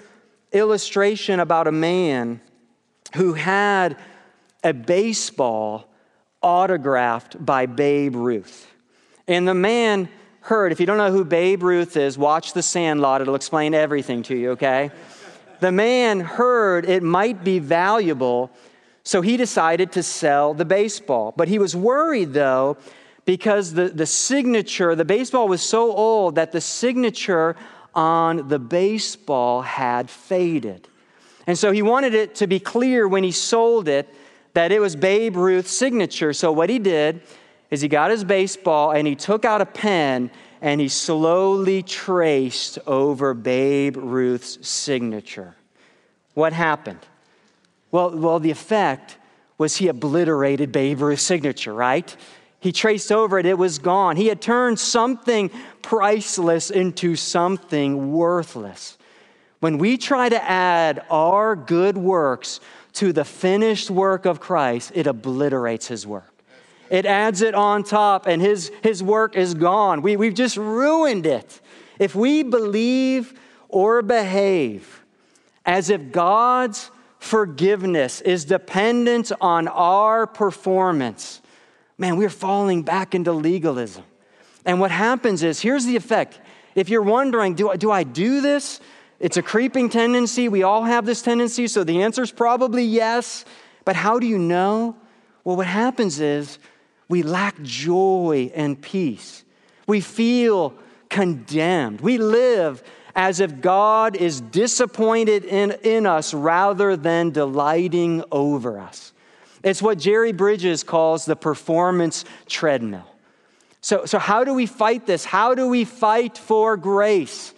illustration 0.53 1.41
about 1.41 1.67
a 1.67 1.71
man 1.71 2.39
who 3.15 3.34
had 3.34 3.97
a 4.63 4.73
baseball 4.73 5.89
autographed 6.41 7.45
by 7.45 7.65
Babe 7.65 8.15
Ruth. 8.15 8.71
And 9.27 9.45
the 9.45 9.53
man 9.53 10.08
heard, 10.41 10.71
if 10.71 10.80
you 10.80 10.86
don't 10.86 10.97
know 10.97 11.12
who 11.12 11.25
Babe 11.25 11.62
Ruth 11.62 11.97
is, 11.97 12.17
watch 12.17 12.53
The 12.53 12.63
Sandlot. 12.63 13.21
It'll 13.21 13.36
explain 13.36 13.73
everything 13.73 14.23
to 14.23 14.36
you, 14.36 14.51
okay? 14.51 14.91
The 15.60 15.72
man 15.72 16.20
heard 16.20 16.86
it 16.86 17.04
might 17.04 17.43
be 17.43 17.60
valuable, 17.60 18.52
so 19.04 19.22
he 19.22 19.38
decided 19.38 19.91
to 19.93 20.04
sell 20.04 20.54
the 20.54 20.65
baseball. 20.65 21.34
But 21.36 21.48
he 21.48 21.60
was 21.60 21.76
worried, 21.76 22.34
though, 22.34 22.78
because 23.26 23.74
the, 23.74 23.89
the 23.89 24.06
signature, 24.06 24.96
the 24.96 25.06
baseball 25.06 25.48
was 25.48 25.62
so 25.62 25.91
old 25.91 26.36
that 26.36 26.52
the 26.52 26.62
signature 26.62 27.56
on 27.93 28.48
the 28.48 28.60
baseball 28.60 29.62
had 29.62 30.10
faded. 30.10 30.88
And 31.48 31.58
so 31.58 31.72
he 31.72 31.82
wanted 31.82 32.13
it 32.13 32.36
to 32.36 32.48
be 32.48 32.60
clear 32.60 33.08
when 33.08 33.24
he 33.24 33.32
sold 33.32 33.88
it 33.88 34.08
that 34.54 34.72
it 34.72 34.80
was 34.80 34.96
Babe 34.96 35.36
Ruth's 35.36 35.72
signature. 35.72 36.34
So 36.34 36.52
what 36.52 36.70
he 36.70 36.80
did 36.80 37.22
is 37.72 37.82
he 37.82 37.88
got 37.88 38.12
his 38.12 38.24
baseball 38.24 38.91
and 38.91 39.08
he 39.08 39.15
took 39.15 39.46
out 39.46 39.62
a 39.62 39.65
pen 39.65 40.30
and 40.62 40.82
he 40.82 40.88
slowly 40.88 41.84
traced 41.84 42.80
over 42.88 43.34
Babe 43.34 43.98
Ruth's 43.98 44.67
signature. 44.67 45.56
What 46.34 46.54
happened? 46.54 47.00
Well, 47.91 48.17
well, 48.17 48.39
the 48.39 48.52
effect 48.52 49.17
was 49.58 49.78
he 49.78 49.88
obliterated 49.88 50.72
Babe 50.72 51.02
Ruth's 51.02 51.24
signature, 51.24 51.74
right? 51.74 52.15
He 52.60 52.72
traced 52.72 53.12
over 53.12 53.39
it, 53.39 53.46
it 53.46 53.58
was 53.58 53.80
gone. 53.80 54.17
He 54.17 54.28
had 54.28 54.41
turned 54.41 54.80
something 54.80 55.52
priceless 55.82 56.70
into 56.70 57.15
something 57.15 58.12
worthless. 58.12 58.98
When 59.60 59.78
we 59.78 59.98
try 59.98 60.30
to 60.30 60.43
add 60.43 61.04
our 61.10 61.56
good 61.56 61.98
works 61.98 62.60
to 62.93 63.13
the 63.13 63.26
finished 63.26 63.89
work 63.89 64.26
of 64.26 64.39
Christ, 64.39 64.91
it 64.96 65.08
obliterates 65.08 65.88
his 65.88 66.06
work. 66.06 66.37
It 66.89 67.06
adds 67.06 67.41
it 67.41 67.54
on 67.54 67.84
top, 67.84 68.28
and 68.28 68.41
his, 68.41 68.71
his 68.82 69.04
work 69.04 69.36
is 69.36 69.54
gone. 69.54 70.02
We, 70.02 70.15
we've 70.15 70.34
just 70.34 70.58
ruined 70.58 71.26
it. 71.26 71.62
If 72.00 72.15
we 72.15 72.43
believe 72.43 73.34
or 73.69 74.02
behave 74.02 75.04
as 75.65 75.89
if 75.89 76.12
God's 76.12 76.91
forgiveness 77.19 78.21
is 78.21 78.45
dependent 78.45 79.32
on 79.41 79.67
our 79.67 80.26
performance, 80.28 81.41
man, 81.97 82.15
we're 82.15 82.30
falling 82.30 82.84
back 82.84 83.15
into 83.15 83.34
legalism. 83.34 84.04
And 84.65 84.80
what 84.80 84.91
happens 84.91 85.43
is 85.43 85.60
here's 85.60 85.86
the 85.86 85.95
effect. 85.95 86.39
If 86.76 86.89
you're 86.89 87.02
wondering, 87.02 87.56
do, 87.56 87.69
I, 87.69 87.78
do 87.78 87.91
I 87.91 88.04
do 88.04 88.41
this? 88.41 88.80
It's 89.19 89.38
a 89.38 89.41
creeping 89.41 89.89
tendency. 89.89 90.47
We 90.47 90.63
all 90.63 90.84
have 90.84 91.06
this 91.06 91.21
tendency, 91.21 91.67
so 91.67 91.84
the 91.84 92.04
answer 92.04 92.21
is 92.21 92.32
probably 92.32 92.84
yes. 92.84 93.45
But 93.84 93.95
how 93.95 94.19
do 94.19 94.28
you 94.28 94.38
know? 94.38 94.95
Well, 95.43 95.56
what 95.56 95.67
happens 95.67 96.19
is 96.19 96.60
we 97.10 97.24
lack 97.24 97.62
joy 97.62 98.52
and 98.54 98.82
peace. 98.82 99.43
We 99.88 100.02
feel 100.02 100.74
condemned. 101.10 102.02
We 102.02 102.17
live 102.17 102.84
as 103.15 103.39
if 103.39 103.62
God 103.62 104.15
is 104.15 104.41
disappointed 104.41 105.43
in, 105.46 105.72
in 105.84 106.06
us 106.06 106.34
rather 106.34 106.96
than 106.96 107.32
delighting 107.32 108.24
over 108.32 108.80
us. 108.80 109.13
It's 109.63 109.82
what 109.82 109.98
Jerry 109.98 110.34
Bridges 110.34 110.84
calls 110.84 111.26
the 111.26 111.36
performance 111.36 112.26
treadmill. 112.48 113.08
So, 113.82 114.06
so 114.06 114.20
how 114.20 114.43
do 114.43 114.54
we 114.54 114.65
fight 114.65 115.06
this? 115.06 115.26
How 115.26 115.56
do 115.56 115.67
we 115.67 115.86
fight 115.86 116.38
for 116.38 116.78
grace? 116.78 117.54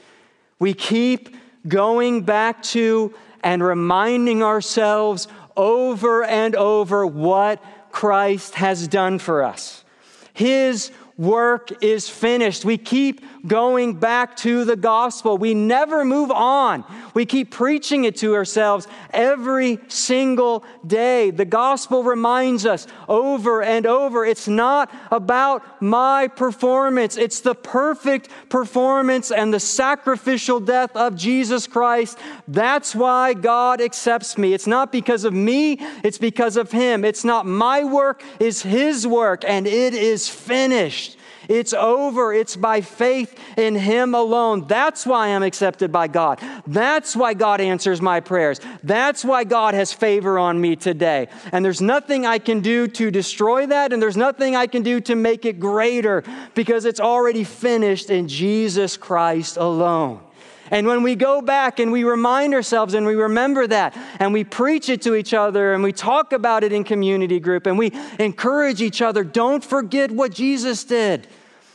We 0.60 0.74
keep 0.74 1.36
going 1.68 2.24
back 2.24 2.64
to 2.64 3.14
and 3.44 3.64
reminding 3.64 4.44
ourselves 4.44 5.28
over 5.58 6.24
and 6.24 6.56
over 6.56 7.06
what 7.06 7.64
Christ 7.92 8.56
has 8.56 8.88
done 8.88 9.20
for 9.20 9.44
us. 9.44 9.84
His 10.34 10.92
work 11.18 11.84
is 11.84 12.10
finished. 12.10 12.64
We 12.64 12.78
keep 12.78 13.22
going 13.48 13.94
back 13.94 14.36
to 14.38 14.66
the 14.66 14.76
gospel. 14.76 15.38
We 15.38 15.54
never 15.54 16.04
move 16.04 16.32
on. 16.32 16.84
We 17.14 17.26
keep 17.26 17.52
preaching 17.52 18.04
it 18.04 18.18
to 18.18 18.36
ourselves 18.36 18.88
every 19.12 19.80
single 19.88 20.64
day. 20.86 21.32
The 21.32 21.46
gospel 21.46 22.04
reminds 22.04 22.66
us 22.66 22.88
over 23.08 23.62
and 23.62 23.86
over 23.86 24.26
it's 24.26 24.48
not 24.48 24.94
about 25.12 25.82
my 25.82 26.28
performance, 26.28 27.18
it's 27.18 27.42
the 27.42 27.56
perfect 27.56 28.30
performance 28.50 29.32
and 29.32 29.54
the 29.54 29.60
sacrificial 29.60 30.60
death 30.60 30.96
of 30.96 31.16
Jesus 31.16 31.68
Christ. 31.68 32.18
That's 32.48 32.96
why 32.96 33.34
God 33.34 33.82
accepts 33.82 34.38
me. 34.38 34.54
It's 34.54 34.68
not 34.68 34.92
because 34.92 35.24
of 35.24 35.34
me, 35.34 35.78
it's 36.04 36.18
because 36.18 36.58
of 36.58 36.72
Him. 36.72 37.06
It's 37.06 37.24
not 37.24 37.46
my 37.46 37.84
work, 37.84 38.24
it's 38.40 38.62
His 38.62 39.08
work, 39.08 39.44
and 39.46 39.68
it 39.68 39.94
is 39.94 40.28
finished. 40.28 41.19
It's 41.50 41.74
over. 41.74 42.32
It's 42.32 42.56
by 42.56 42.82
faith 42.82 43.38
in 43.58 43.74
Him 43.74 44.14
alone. 44.14 44.68
That's 44.68 45.04
why 45.04 45.30
I'm 45.30 45.42
accepted 45.42 45.92
by 45.92 46.08
God. 46.08 46.40
That's 46.68 47.16
why 47.16 47.34
God 47.34 47.60
answers 47.60 48.02
my 48.02 48.20
prayers. 48.20 48.62
That's 48.84 49.26
why 49.26 49.46
God 49.46 49.74
has 49.74 49.92
favor 49.92 50.38
on 50.38 50.62
me 50.62 50.76
today. 50.76 51.28
And 51.52 51.66
there's 51.66 51.82
nothing 51.82 52.28
I 52.28 52.38
can 52.38 52.60
do 52.60 52.88
to 52.88 53.10
destroy 53.10 53.66
that, 53.66 53.92
and 53.92 54.02
there's 54.02 54.16
nothing 54.16 54.56
I 54.56 54.68
can 54.68 54.84
do 54.84 55.02
to 55.02 55.16
make 55.16 55.44
it 55.44 55.60
greater 55.60 56.24
because 56.54 56.86
it's 56.86 57.00
already 57.00 57.44
finished 57.44 58.12
in 58.12 58.28
Jesus 58.28 58.96
Christ 58.96 59.58
alone. 59.58 60.22
And 60.72 60.86
when 60.86 61.02
we 61.02 61.16
go 61.16 61.42
back 61.42 61.80
and 61.80 61.92
we 61.92 62.04
remind 62.04 62.54
ourselves 62.54 62.94
and 62.94 63.06
we 63.06 63.16
remember 63.16 63.66
that 63.68 63.98
and 64.20 64.34
we 64.34 64.44
preach 64.44 64.90
it 64.90 65.02
to 65.02 65.16
each 65.16 65.34
other 65.34 65.74
and 65.74 65.84
we 65.84 65.92
talk 65.92 66.32
about 66.32 66.64
it 66.64 66.72
in 66.72 66.84
community 66.84 67.40
group 67.40 67.66
and 67.66 67.78
we 67.78 67.92
encourage 68.20 68.82
each 68.82 69.02
other, 69.02 69.24
don't 69.24 69.64
forget 69.64 70.12
what 70.12 70.32
Jesus 70.32 70.84
did. 70.84 71.28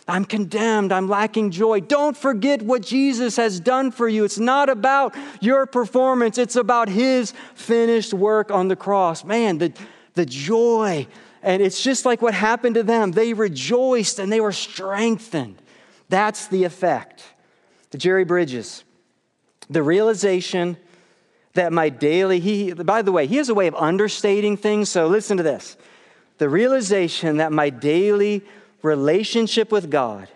I'm 0.07 0.25
condemned. 0.25 0.93
I'm 0.93 1.09
lacking 1.09 1.51
joy. 1.51 1.81
Don't 1.81 2.17
forget 2.17 2.61
what 2.61 2.83
Jesus 2.83 3.37
has 3.37 3.59
done 3.59 3.91
for 3.91 4.07
you. 4.07 4.25
It's 4.25 4.39
not 4.39 4.69
about 4.69 5.15
your 5.41 5.65
performance, 5.67 6.37
it's 6.37 6.57
about 6.57 6.89
His 6.89 7.33
finished 7.55 8.13
work 8.13 8.51
on 8.51 8.69
the 8.69 8.77
cross. 8.77 9.25
Man, 9.25 9.59
the, 9.59 9.73
the 10.15 10.27
joy. 10.27 11.07
And 11.43 11.63
it's 11.63 11.83
just 11.83 12.05
like 12.05 12.23
what 12.23 12.35
happened 12.35 12.75
to 12.77 12.83
them. 12.83 13.13
They 13.13 13.33
rejoiced 13.33 14.19
and 14.19 14.31
they 14.31 14.41
were 14.41 14.53
strengthened. 14.53 15.61
That's 16.09 16.49
the 16.49 16.65
effect. 16.65 17.25
The 17.91 17.99
Jerry 17.99 18.25
Bridges, 18.25 18.85
the 19.71 19.83
realization 19.83 20.77
that 21.55 21.73
my 21.73 21.89
daily, 21.89 22.41
he, 22.41 22.73
by 22.73 23.03
the 23.03 23.13
way, 23.13 23.27
he 23.27 23.37
has 23.37 23.49
a 23.49 23.55
way 23.55 23.69
of 23.69 23.75
understating 23.77 24.57
things. 24.57 24.89
So 24.89 25.07
listen 25.07 25.37
to 25.37 25.43
this. 25.43 25.77
The 26.39 26.49
realization 26.49 27.37
that 27.37 27.53
my 27.53 27.71
daily 27.71 28.43
relationship 28.85 29.73
with 29.73 29.91
God 29.91 30.29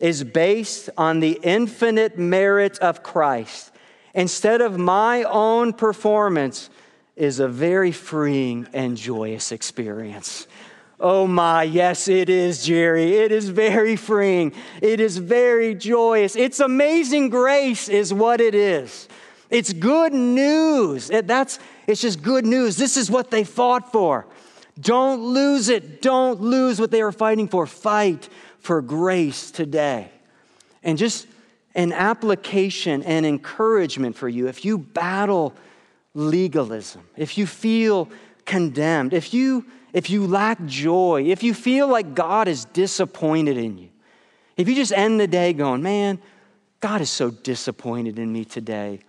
is 0.00 0.24
based 0.24 0.90
on 0.98 1.20
the 1.20 1.38
infinite 1.42 2.18
merit 2.18 2.78
of 2.80 3.02
Christ 3.02 3.70
instead 4.14 4.60
of 4.60 4.78
my 4.78 5.22
own 5.22 5.72
performance 5.72 6.70
is 7.14 7.40
a 7.40 7.48
very 7.48 7.92
freeing 7.92 8.66
and 8.72 8.96
joyous 8.96 9.52
experience. 9.52 10.46
Oh 11.00 11.28
my, 11.28 11.62
yes, 11.62 12.08
it 12.08 12.28
is, 12.28 12.64
Jerry. 12.64 13.14
It 13.16 13.30
is 13.30 13.48
very 13.48 13.94
freeing. 13.94 14.52
It 14.82 14.98
is 14.98 15.18
very 15.18 15.76
joyous. 15.76 16.34
It's 16.34 16.58
amazing 16.58 17.28
grace, 17.28 17.88
is 17.88 18.12
what 18.12 18.40
it 18.40 18.56
is. 18.56 19.08
It's 19.50 19.72
good 19.72 20.12
news. 20.12 21.08
That's, 21.08 21.60
it's 21.86 22.00
just 22.00 22.22
good 22.22 22.44
news. 22.44 22.76
This 22.76 22.96
is 22.96 23.08
what 23.08 23.30
they 23.30 23.44
fought 23.44 23.92
for. 23.92 24.26
Don't 24.80 25.22
lose 25.22 25.68
it. 25.68 26.02
Don't 26.02 26.40
lose 26.40 26.80
what 26.80 26.90
they 26.90 27.02
are 27.02 27.12
fighting 27.12 27.48
for. 27.48 27.66
Fight 27.66 28.28
for 28.58 28.80
grace 28.82 29.50
today. 29.50 30.10
And 30.82 30.98
just 30.98 31.26
an 31.74 31.92
application 31.92 33.02
and 33.02 33.26
encouragement 33.26 34.16
for 34.16 34.28
you 34.28 34.48
if 34.48 34.64
you 34.64 34.78
battle 34.78 35.54
legalism, 36.14 37.02
if 37.16 37.38
you 37.38 37.46
feel 37.46 38.08
condemned, 38.44 39.12
if 39.12 39.34
you 39.34 39.64
if 39.92 40.10
you 40.10 40.26
lack 40.26 40.64
joy, 40.66 41.24
if 41.26 41.42
you 41.42 41.54
feel 41.54 41.88
like 41.88 42.14
God 42.14 42.46
is 42.46 42.66
disappointed 42.66 43.56
in 43.56 43.78
you, 43.78 43.88
if 44.56 44.68
you 44.68 44.74
just 44.74 44.92
end 44.92 45.18
the 45.18 45.26
day 45.26 45.52
going, 45.54 45.82
man, 45.82 46.20
God 46.80 47.00
is 47.00 47.10
so 47.10 47.30
disappointed 47.30 48.18
in 48.18 48.32
me 48.32 48.44
today, 48.44 49.00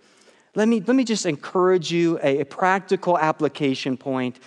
Let 0.54 0.66
me, 0.68 0.80
let 0.80 0.96
me 0.96 1.04
just 1.04 1.26
encourage 1.26 1.92
you 1.92 2.18
a, 2.22 2.40
a 2.40 2.44
practical 2.44 3.16
application 3.18 3.96
point. 3.96 4.38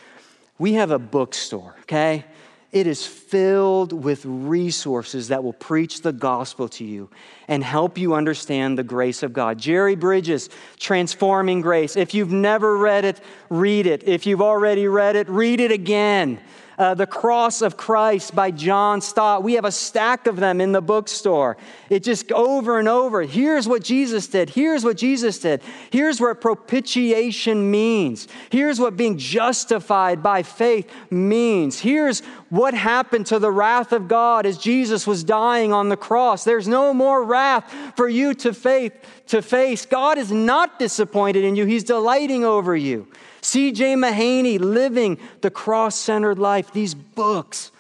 We 0.64 0.76
have 0.76 0.92
a 0.92 0.98
bookstore, 0.98 1.76
okay? 1.82 2.24
It 2.72 2.88
is 2.88 3.06
filled 3.06 3.92
with 3.92 4.24
resources 4.24 5.28
that 5.28 5.44
will 5.44 5.52
preach 5.52 6.04
the 6.04 6.14
gospel 6.14 6.70
to 6.70 6.86
you 6.86 7.10
and 7.50 7.62
help 7.62 7.98
you 7.98 8.14
understand 8.14 8.78
the 8.78 8.84
grace 8.84 9.24
of 9.24 9.34
God. 9.34 9.60
Jerry 9.60 9.96
Bridges, 9.96 10.50
Transforming 10.80 11.60
Grace. 11.60 11.98
If 11.98 12.14
you've 12.14 12.32
never 12.32 12.78
read 12.78 13.04
it, 13.04 13.20
read 13.50 13.88
it. 13.88 14.08
If 14.08 14.26
you've 14.26 14.42
already 14.42 14.88
read 14.88 15.18
it, 15.18 15.28
read 15.28 15.60
it 15.60 15.74
again 15.74 16.40
uh, 16.84 16.94
The 16.94 17.08
Cross 17.08 17.62
of 17.62 17.78
Christ 17.78 18.36
by 18.36 18.52
John 18.52 19.00
Stott. 19.00 19.42
We 19.42 19.54
have 19.54 19.64
a 19.64 19.72
stack 19.72 20.28
of 20.28 20.36
them 20.36 20.60
in 20.60 20.74
the 20.74 20.82
bookstore. 20.82 21.56
It 21.90 22.04
just 22.04 22.30
over 22.34 22.78
and 22.78 22.90
over. 22.90 23.22
Here's 23.22 23.68
what 23.68 23.84
Jesus 23.84 24.28
did. 24.28 24.50
Here's 24.50 24.84
what 24.84 24.98
Jesus 24.98 25.40
did. 25.40 25.62
Here's 25.92 26.20
what 26.20 26.42
propitiation 26.42 27.72
means. 27.72 28.28
Here's 28.52 28.82
what 28.82 28.98
being 28.98 29.18
justified 29.18 30.22
by 30.22 30.44
faith 30.44 30.92
means. 31.10 31.80
Here's 31.80 32.20
what 32.50 32.74
happened 32.74 33.28
to 33.28 33.40
the 33.40 33.52
wrath 33.52 33.94
of 33.94 34.10
God 34.10 34.46
as 34.46 34.58
Jesus 34.58 35.08
was 35.08 35.24
dying 35.24 35.72
on 35.72 35.88
the 35.88 35.98
cross. 35.98 36.44
There's 36.44 36.68
no 36.68 36.94
more 36.94 37.24
wrath 37.24 37.74
for 37.96 38.10
you 38.10 38.34
to 38.36 38.54
faith 38.54 38.94
to 39.28 39.42
face. 39.42 39.86
God 39.86 40.18
is 40.18 40.32
not 40.32 40.80
disappointed 40.80 41.46
in 41.46 41.56
you. 41.56 41.66
He's 41.66 41.86
delighting 41.86 42.44
over 42.44 42.76
you. 42.76 43.08
C.J. 43.44 43.96
Mahaney, 43.96 44.60
Living 44.60 45.20
the 45.42 45.52
Cross 45.52 45.98
Centered 45.98 46.40
Life. 46.40 46.72
These 46.72 46.96
books 46.96 47.72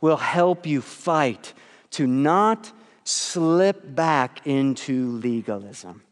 will 0.00 0.16
help 0.16 0.64
you 0.66 0.80
fight 0.80 1.52
to 1.90 2.06
not 2.06 2.70
slip 3.04 3.94
back 3.94 4.46
into 4.46 5.12
legalism. 5.12 6.02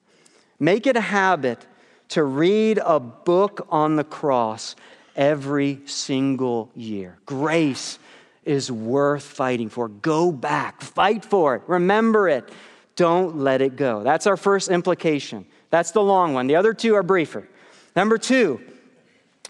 Make 0.59 0.87
it 0.87 0.97
a 0.97 1.01
habit 1.01 1.67
to 2.09 2.25
read 2.25 2.81
a 2.85 2.99
book 2.99 3.67
on 3.71 3.97
the 3.97 4.05
cross 4.05 4.75
every 5.15 5.81
single 5.87 6.71
year. 6.75 7.19
Grace 7.27 7.99
is 8.45 8.73
worth 8.73 9.23
fighting 9.25 9.69
for. 9.69 9.89
Go 9.89 10.33
back, 10.33 10.81
fight 10.81 11.25
for 11.25 11.57
it, 11.57 11.63
remember 11.67 12.29
it. 12.29 12.49
Don't 12.97 13.39
let 13.39 13.61
it 13.61 13.77
go. 13.77 14.03
That's 14.03 14.27
our 14.27 14.37
first 14.37 14.71
implication. 14.71 15.47
That's 15.71 15.91
the 15.91 16.03
long 16.03 16.33
one. 16.33 16.47
The 16.47 16.57
other 16.57 16.73
two 16.73 16.95
are 16.95 17.03
briefer. 17.03 17.47
Number 17.95 18.17
two, 18.19 18.61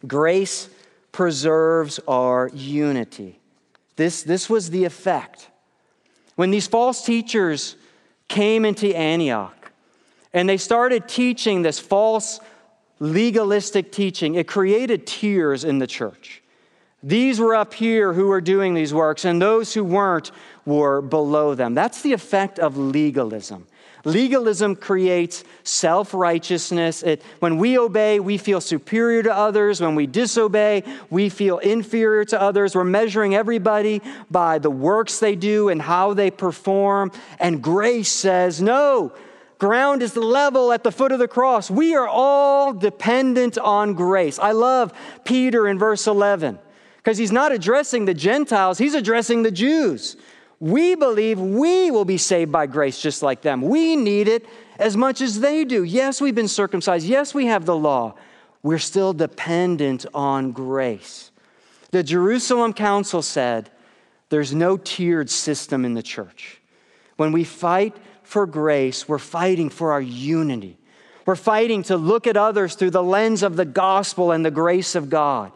Grace 0.06 0.68
preserves 1.12 2.00
our 2.08 2.50
unity. 2.52 3.38
This, 3.96 4.22
this 4.22 4.50
was 4.50 4.70
the 4.70 4.84
effect. 4.84 5.48
When 6.34 6.50
these 6.50 6.66
false 6.66 7.04
teachers 7.04 7.76
came 8.28 8.64
into 8.64 8.94
Antioch 8.94 9.72
and 10.32 10.48
they 10.48 10.58
started 10.58 11.08
teaching 11.08 11.62
this 11.62 11.78
false 11.78 12.40
legalistic 12.98 13.92
teaching, 13.92 14.34
it 14.34 14.46
created 14.46 15.06
tears 15.06 15.64
in 15.64 15.78
the 15.78 15.86
church. 15.86 16.42
These 17.02 17.38
were 17.38 17.54
up 17.54 17.72
here 17.74 18.12
who 18.12 18.26
were 18.26 18.40
doing 18.40 18.74
these 18.74 18.92
works, 18.92 19.24
and 19.24 19.40
those 19.40 19.74
who 19.74 19.84
weren't 19.84 20.32
were 20.64 21.00
below 21.00 21.54
them. 21.54 21.74
That's 21.74 22.02
the 22.02 22.12
effect 22.12 22.58
of 22.58 22.76
legalism. 22.76 23.66
Legalism 24.06 24.76
creates 24.76 25.42
self 25.64 26.14
righteousness. 26.14 27.02
When 27.40 27.58
we 27.58 27.76
obey, 27.76 28.20
we 28.20 28.38
feel 28.38 28.60
superior 28.60 29.24
to 29.24 29.36
others. 29.36 29.80
When 29.80 29.96
we 29.96 30.06
disobey, 30.06 30.84
we 31.10 31.28
feel 31.28 31.58
inferior 31.58 32.24
to 32.26 32.40
others. 32.40 32.76
We're 32.76 32.84
measuring 32.84 33.34
everybody 33.34 34.00
by 34.30 34.60
the 34.60 34.70
works 34.70 35.18
they 35.18 35.34
do 35.34 35.70
and 35.70 35.82
how 35.82 36.14
they 36.14 36.30
perform. 36.30 37.10
And 37.40 37.60
grace 37.60 38.08
says, 38.08 38.62
no, 38.62 39.12
ground 39.58 40.02
is 40.02 40.12
the 40.12 40.20
level 40.20 40.70
at 40.70 40.84
the 40.84 40.92
foot 40.92 41.10
of 41.10 41.18
the 41.18 41.26
cross. 41.26 41.68
We 41.68 41.96
are 41.96 42.06
all 42.06 42.72
dependent 42.72 43.58
on 43.58 43.94
grace. 43.94 44.38
I 44.38 44.52
love 44.52 44.92
Peter 45.24 45.66
in 45.66 45.80
verse 45.80 46.06
11 46.06 46.60
because 46.98 47.18
he's 47.18 47.32
not 47.32 47.50
addressing 47.50 48.04
the 48.04 48.14
Gentiles, 48.14 48.78
he's 48.78 48.94
addressing 48.94 49.42
the 49.42 49.50
Jews. 49.50 50.16
We 50.58 50.94
believe 50.94 51.38
we 51.38 51.90
will 51.90 52.04
be 52.04 52.18
saved 52.18 52.50
by 52.50 52.66
grace 52.66 53.00
just 53.00 53.22
like 53.22 53.42
them. 53.42 53.62
We 53.62 53.94
need 53.94 54.28
it 54.28 54.46
as 54.78 54.96
much 54.96 55.20
as 55.20 55.40
they 55.40 55.64
do. 55.64 55.84
Yes, 55.84 56.20
we've 56.20 56.34
been 56.34 56.48
circumcised. 56.48 57.06
Yes, 57.06 57.34
we 57.34 57.46
have 57.46 57.66
the 57.66 57.76
law. 57.76 58.14
We're 58.62 58.78
still 58.78 59.12
dependent 59.12 60.06
on 60.14 60.52
grace. 60.52 61.30
The 61.90 62.02
Jerusalem 62.02 62.72
Council 62.72 63.22
said 63.22 63.70
there's 64.28 64.54
no 64.54 64.76
tiered 64.76 65.30
system 65.30 65.84
in 65.84 65.94
the 65.94 66.02
church. 66.02 66.60
When 67.16 67.32
we 67.32 67.44
fight 67.44 67.96
for 68.22 68.46
grace, 68.46 69.08
we're 69.08 69.18
fighting 69.18 69.70
for 69.70 69.92
our 69.92 70.00
unity. 70.00 70.78
We're 71.26 71.36
fighting 71.36 71.82
to 71.84 71.96
look 71.96 72.26
at 72.26 72.36
others 72.36 72.74
through 72.74 72.90
the 72.90 73.02
lens 73.02 73.42
of 73.42 73.56
the 73.56 73.64
gospel 73.64 74.32
and 74.32 74.44
the 74.44 74.50
grace 74.50 74.94
of 74.94 75.10
God. 75.10 75.52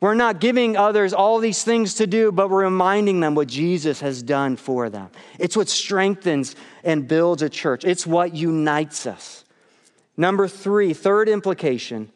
We're 0.00 0.14
not 0.14 0.40
giving 0.40 0.78
others 0.78 1.12
all 1.12 1.38
these 1.38 1.62
things 1.62 1.94
to 1.94 2.06
do, 2.06 2.32
but 2.32 2.48
we're 2.48 2.64
reminding 2.64 3.20
them 3.20 3.34
what 3.34 3.48
Jesus 3.48 4.00
has 4.00 4.22
done 4.22 4.56
for 4.56 4.88
them. 4.88 5.10
It's 5.38 5.56
what 5.56 5.68
strengthens 5.68 6.56
and 6.82 7.06
builds 7.06 7.42
a 7.42 7.50
church, 7.50 7.84
it's 7.84 8.06
what 8.06 8.34
unites 8.34 9.06
us. 9.06 9.44
Number 10.16 10.48
three, 10.48 10.92
third 10.92 11.28
implication 11.28 12.10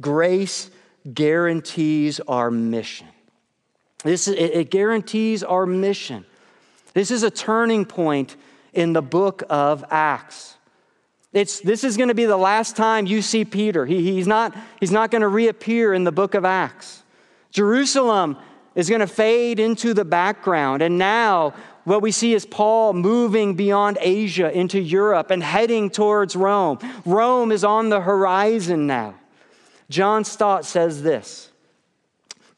grace 0.00 0.70
guarantees 1.12 2.20
our 2.20 2.50
mission. 2.50 3.08
This, 4.04 4.26
it, 4.28 4.70
guarantees 4.70 5.42
our 5.42 5.64
mission. 5.64 6.24
This 6.92 7.10
is 7.10 7.22
a 7.22 7.30
turning 7.30 7.84
point 7.84 8.36
in 8.72 8.92
the 8.92 9.02
book 9.02 9.42
of 9.48 9.84
Acts. 9.90 10.56
It's, 11.32 11.60
this 11.60 11.84
is 11.84 11.96
going 11.96 12.08
to 12.08 12.14
be 12.14 12.26
the 12.26 12.36
last 12.36 12.76
time 12.76 13.06
you 13.06 13.22
see 13.22 13.44
Peter. 13.44 13.86
He, 13.86 14.12
he's 14.12 14.26
not, 14.26 14.56
he's 14.80 14.90
not 14.90 15.10
going 15.10 15.22
to 15.22 15.28
reappear 15.28 15.94
in 15.94 16.04
the 16.04 16.12
book 16.12 16.34
of 16.34 16.44
Acts. 16.44 17.01
Jerusalem 17.52 18.38
is 18.74 18.88
going 18.88 19.02
to 19.02 19.06
fade 19.06 19.60
into 19.60 19.94
the 19.94 20.04
background. 20.04 20.82
And 20.82 20.98
now, 20.98 21.54
what 21.84 22.00
we 22.00 22.10
see 22.10 22.32
is 22.32 22.46
Paul 22.46 22.94
moving 22.94 23.54
beyond 23.54 23.98
Asia 24.00 24.50
into 24.50 24.80
Europe 24.80 25.30
and 25.30 25.42
heading 25.42 25.90
towards 25.90 26.34
Rome. 26.34 26.78
Rome 27.04 27.52
is 27.52 27.62
on 27.62 27.90
the 27.90 28.00
horizon 28.00 28.86
now. 28.86 29.14
John 29.90 30.24
Stott 30.24 30.64
says 30.64 31.02
this 31.02 31.50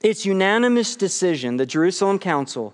Its 0.01 0.25
unanimous 0.25 0.95
decision, 0.95 1.57
the 1.57 1.67
Jerusalem 1.67 2.21
Council, 2.21 2.73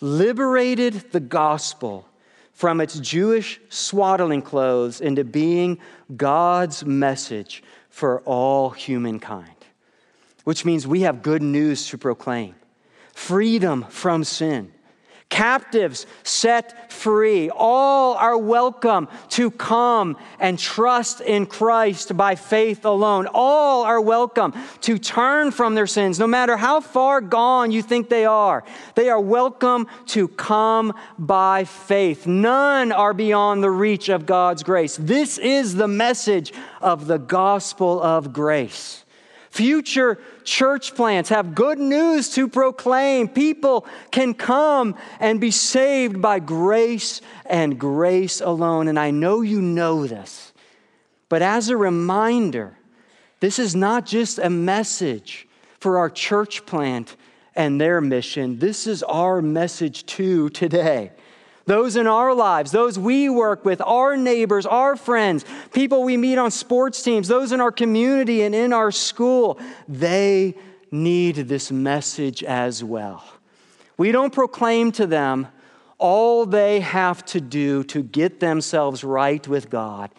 liberated 0.00 1.12
the 1.12 1.20
gospel 1.20 2.08
from 2.52 2.80
its 2.80 2.98
Jewish 2.98 3.60
swaddling 3.68 4.42
clothes 4.42 5.00
into 5.00 5.22
being 5.22 5.78
God's 6.16 6.84
message 6.84 7.62
for 7.90 8.20
all 8.22 8.70
humankind 8.70 9.53
which 10.44 10.64
means 10.64 10.86
we 10.86 11.00
have 11.00 11.22
good 11.22 11.42
news 11.42 11.88
to 11.88 11.98
proclaim 11.98 12.54
freedom 13.12 13.84
from 13.88 14.24
sin. 14.24 14.70
Captives 15.30 16.06
set 16.22 16.92
free. 16.92 17.50
All 17.50 18.14
are 18.14 18.38
welcome 18.38 19.08
to 19.30 19.50
come 19.50 20.16
and 20.38 20.56
trust 20.56 21.20
in 21.20 21.46
Christ 21.46 22.16
by 22.16 22.36
faith 22.36 22.84
alone. 22.84 23.26
All 23.34 23.82
are 23.82 24.00
welcome 24.00 24.52
to 24.82 24.96
turn 24.96 25.50
from 25.50 25.74
their 25.74 25.88
sins, 25.88 26.20
no 26.20 26.28
matter 26.28 26.56
how 26.56 26.80
far 26.80 27.20
gone 27.20 27.72
you 27.72 27.82
think 27.82 28.08
they 28.08 28.26
are. 28.26 28.62
They 28.94 29.08
are 29.08 29.20
welcome 29.20 29.88
to 30.08 30.28
come 30.28 30.92
by 31.18 31.64
faith. 31.64 32.28
None 32.28 32.92
are 32.92 33.14
beyond 33.14 33.62
the 33.62 33.70
reach 33.70 34.08
of 34.10 34.26
God's 34.26 34.62
grace. 34.62 34.96
This 34.96 35.38
is 35.38 35.74
the 35.74 35.88
message 35.88 36.52
of 36.80 37.08
the 37.08 37.18
gospel 37.18 38.00
of 38.00 38.32
grace. 38.32 39.03
Future 39.54 40.18
church 40.42 40.96
plants 40.96 41.28
have 41.28 41.54
good 41.54 41.78
news 41.78 42.28
to 42.30 42.48
proclaim. 42.48 43.28
People 43.28 43.86
can 44.10 44.34
come 44.34 44.96
and 45.20 45.40
be 45.40 45.52
saved 45.52 46.20
by 46.20 46.40
grace 46.40 47.20
and 47.46 47.78
grace 47.78 48.40
alone. 48.40 48.88
And 48.88 48.98
I 48.98 49.12
know 49.12 49.42
you 49.42 49.62
know 49.62 50.08
this, 50.08 50.52
but 51.28 51.40
as 51.40 51.68
a 51.68 51.76
reminder, 51.76 52.76
this 53.38 53.60
is 53.60 53.76
not 53.76 54.06
just 54.06 54.40
a 54.40 54.50
message 54.50 55.46
for 55.78 55.98
our 55.98 56.10
church 56.10 56.66
plant 56.66 57.14
and 57.54 57.80
their 57.80 58.00
mission. 58.00 58.58
This 58.58 58.88
is 58.88 59.04
our 59.04 59.40
message 59.40 60.04
too 60.04 60.48
today 60.48 61.12
those 61.66 61.96
in 61.96 62.06
our 62.06 62.34
lives, 62.34 62.72
those 62.72 62.98
we 62.98 63.28
work 63.28 63.64
with, 63.64 63.80
our 63.80 64.16
neighbors, 64.16 64.66
our 64.66 64.96
friends, 64.96 65.44
people 65.72 66.02
we 66.04 66.16
meet 66.16 66.36
on 66.36 66.50
sports 66.50 67.02
teams, 67.02 67.28
those 67.28 67.52
in 67.52 67.60
our 67.60 67.72
community 67.72 68.42
and 68.42 68.54
in 68.54 68.72
our 68.72 68.90
school, 68.90 69.58
they 69.88 70.54
need 70.90 71.36
this 71.36 71.72
message 71.72 72.42
as 72.44 72.84
well. 72.84 73.24
We 73.96 74.12
don't 74.12 74.32
proclaim 74.32 74.92
to 74.92 75.06
them 75.06 75.48
all 75.98 76.44
they 76.44 76.80
have 76.80 77.24
to 77.26 77.40
do 77.40 77.84
to 77.84 78.02
get 78.02 78.40
themselves 78.40 79.02
right 79.02 79.46
with 79.46 79.70
God. 79.70 80.10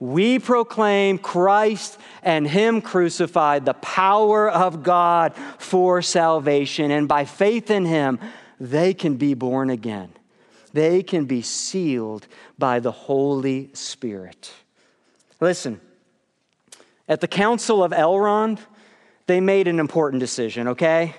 We 0.00 0.38
proclaim 0.38 1.18
Christ 1.18 1.98
and 2.22 2.46
Him 2.46 2.80
crucified, 2.80 3.64
the 3.64 3.74
power 3.74 4.48
of 4.48 4.82
God 4.82 5.34
for 5.58 6.02
salvation. 6.02 6.90
And 6.90 7.06
by 7.08 7.24
faith 7.24 7.70
in 7.70 7.84
Him, 7.84 8.18
they 8.58 8.94
can 8.94 9.16
be 9.16 9.34
born 9.34 9.70
again 9.70 10.10
they 10.72 11.02
can 11.02 11.24
be 11.24 11.42
sealed 11.42 12.26
by 12.58 12.80
the 12.80 12.92
Holy 12.92 13.70
Spirit. 13.74 14.52
Listen, 15.40 15.80
At 17.08 17.22
the 17.22 17.28
Council 17.28 17.82
of 17.82 17.92
Elrond, 17.92 18.58
they 19.26 19.40
made 19.40 19.66
an 19.66 19.80
important 19.80 20.20
decision, 20.20 20.68
okay? 20.68 21.14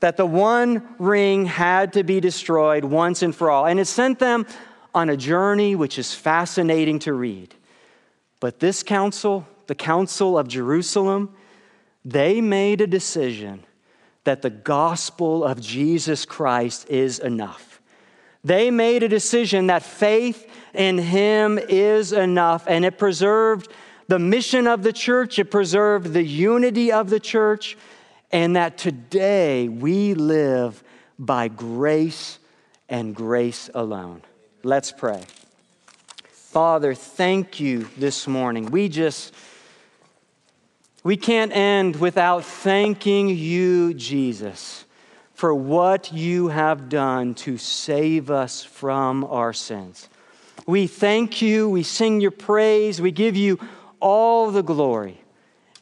That 0.00 0.16
the 0.16 0.26
one 0.26 0.82
ring 0.98 1.44
had 1.44 1.92
to 1.92 2.04
be 2.04 2.20
destroyed 2.20 2.84
once 2.84 3.22
and 3.22 3.34
for 3.34 3.50
all. 3.50 3.66
And 3.66 3.78
it 3.78 3.84
sent 3.84 4.18
them 4.18 4.46
on 4.94 5.10
a 5.10 5.16
journey 5.16 5.76
which 5.76 5.98
is 5.98 6.14
fascinating 6.14 6.98
to 7.00 7.12
read. 7.12 7.54
But 8.40 8.60
this 8.60 8.82
council, 8.82 9.46
the 9.66 9.74
Council 9.74 10.38
of 10.38 10.48
Jerusalem, 10.48 11.34
they 12.04 12.40
made 12.40 12.80
a 12.80 12.86
decision 12.86 13.64
that 14.24 14.42
the 14.42 14.50
gospel 14.50 15.44
of 15.44 15.60
Jesus 15.60 16.24
Christ 16.24 16.88
is 16.88 17.18
enough. 17.18 17.75
They 18.46 18.70
made 18.70 19.02
a 19.02 19.08
decision 19.08 19.66
that 19.66 19.82
faith 19.82 20.48
in 20.72 20.98
him 20.98 21.58
is 21.58 22.12
enough, 22.12 22.64
and 22.68 22.84
it 22.84 22.96
preserved 22.96 23.68
the 24.06 24.20
mission 24.20 24.68
of 24.68 24.84
the 24.84 24.92
church, 24.92 25.40
it 25.40 25.46
preserved 25.46 26.12
the 26.12 26.22
unity 26.22 26.92
of 26.92 27.10
the 27.10 27.18
church, 27.18 27.76
and 28.30 28.54
that 28.54 28.78
today 28.78 29.68
we 29.68 30.14
live 30.14 30.84
by 31.18 31.48
grace 31.48 32.38
and 32.88 33.16
grace 33.16 33.68
alone. 33.74 34.22
Let's 34.62 34.92
pray. 34.92 35.24
Father, 36.30 36.94
thank 36.94 37.58
you 37.58 37.88
this 37.98 38.28
morning. 38.28 38.66
We 38.66 38.88
just 38.88 39.34
we 41.02 41.16
can't 41.16 41.50
end 41.50 41.96
without 41.96 42.44
thanking 42.44 43.28
you, 43.28 43.92
Jesus, 43.94 44.85
for 45.36 45.54
what 45.54 46.14
you 46.14 46.48
have 46.48 46.88
done 46.88 47.34
to 47.34 47.58
save 47.58 48.30
us 48.30 48.64
from 48.64 49.22
our 49.24 49.52
sins. 49.52 50.08
We 50.66 50.86
thank 50.86 51.42
you, 51.42 51.68
we 51.68 51.82
sing 51.82 52.22
your 52.22 52.30
praise, 52.30 53.02
we 53.02 53.10
give 53.10 53.36
you 53.36 53.60
all 54.00 54.50
the 54.50 54.62
glory. 54.62 55.20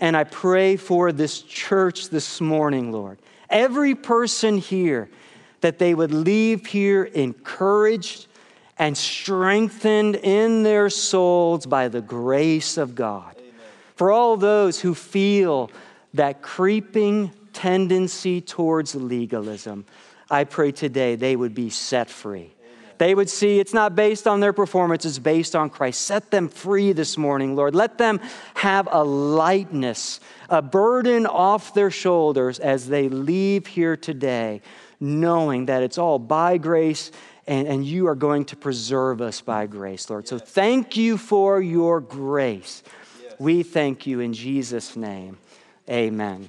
And 0.00 0.16
I 0.16 0.24
pray 0.24 0.74
for 0.74 1.12
this 1.12 1.40
church 1.40 2.08
this 2.08 2.40
morning, 2.40 2.90
Lord. 2.90 3.18
Every 3.48 3.94
person 3.94 4.58
here, 4.58 5.08
that 5.60 5.78
they 5.78 5.94
would 5.94 6.12
leave 6.12 6.66
here 6.66 7.04
encouraged 7.04 8.26
and 8.76 8.98
strengthened 8.98 10.16
in 10.16 10.64
their 10.64 10.90
souls 10.90 11.64
by 11.64 11.86
the 11.86 12.00
grace 12.00 12.76
of 12.76 12.96
God. 12.96 13.36
For 13.94 14.10
all 14.10 14.36
those 14.36 14.80
who 14.80 14.96
feel 14.96 15.70
that 16.12 16.42
creeping 16.42 17.30
tendency 17.54 18.40
towards 18.40 18.94
legalism, 18.94 19.86
I 20.30 20.44
pray 20.44 20.72
today 20.72 21.16
they 21.16 21.36
would 21.36 21.54
be 21.54 21.70
set 21.70 22.10
free. 22.10 22.50
They 22.98 23.14
would 23.14 23.28
see 23.28 23.58
it's 23.58 23.74
not 23.74 23.96
based 23.96 24.26
on 24.26 24.40
their 24.40 24.52
performance, 24.52 25.04
it's 25.04 25.18
based 25.18 25.56
on 25.56 25.70
Christ. 25.70 26.02
Set 26.02 26.30
them 26.30 26.48
free 26.48 26.92
this 26.92 27.18
morning, 27.18 27.56
Lord. 27.56 27.74
Let 27.74 27.98
them 27.98 28.20
have 28.54 28.88
a 28.90 29.02
lightness, 29.02 30.20
a 30.48 30.62
burden 30.62 31.26
off 31.26 31.74
their 31.74 31.90
shoulders 31.90 32.58
as 32.58 32.88
they 32.88 33.08
leave 33.08 33.66
here 33.66 33.96
today, 33.96 34.62
knowing 35.00 35.66
that 35.66 35.82
it's 35.82 35.98
all 35.98 36.18
by 36.18 36.56
grace 36.56 37.10
and, 37.46 37.66
and 37.68 37.84
you 37.84 38.06
are 38.06 38.14
going 38.14 38.44
to 38.46 38.56
preserve 38.56 39.20
us 39.20 39.40
by 39.40 39.66
grace, 39.66 40.08
Lord. 40.08 40.28
So 40.28 40.38
thank 40.38 40.96
you 40.96 41.18
for 41.18 41.60
your 41.60 42.00
grace. 42.00 42.82
We 43.38 43.62
thank 43.64 44.06
you 44.06 44.20
in 44.20 44.32
Jesus' 44.32 44.96
name. 44.96 45.38
Amen. 45.90 46.48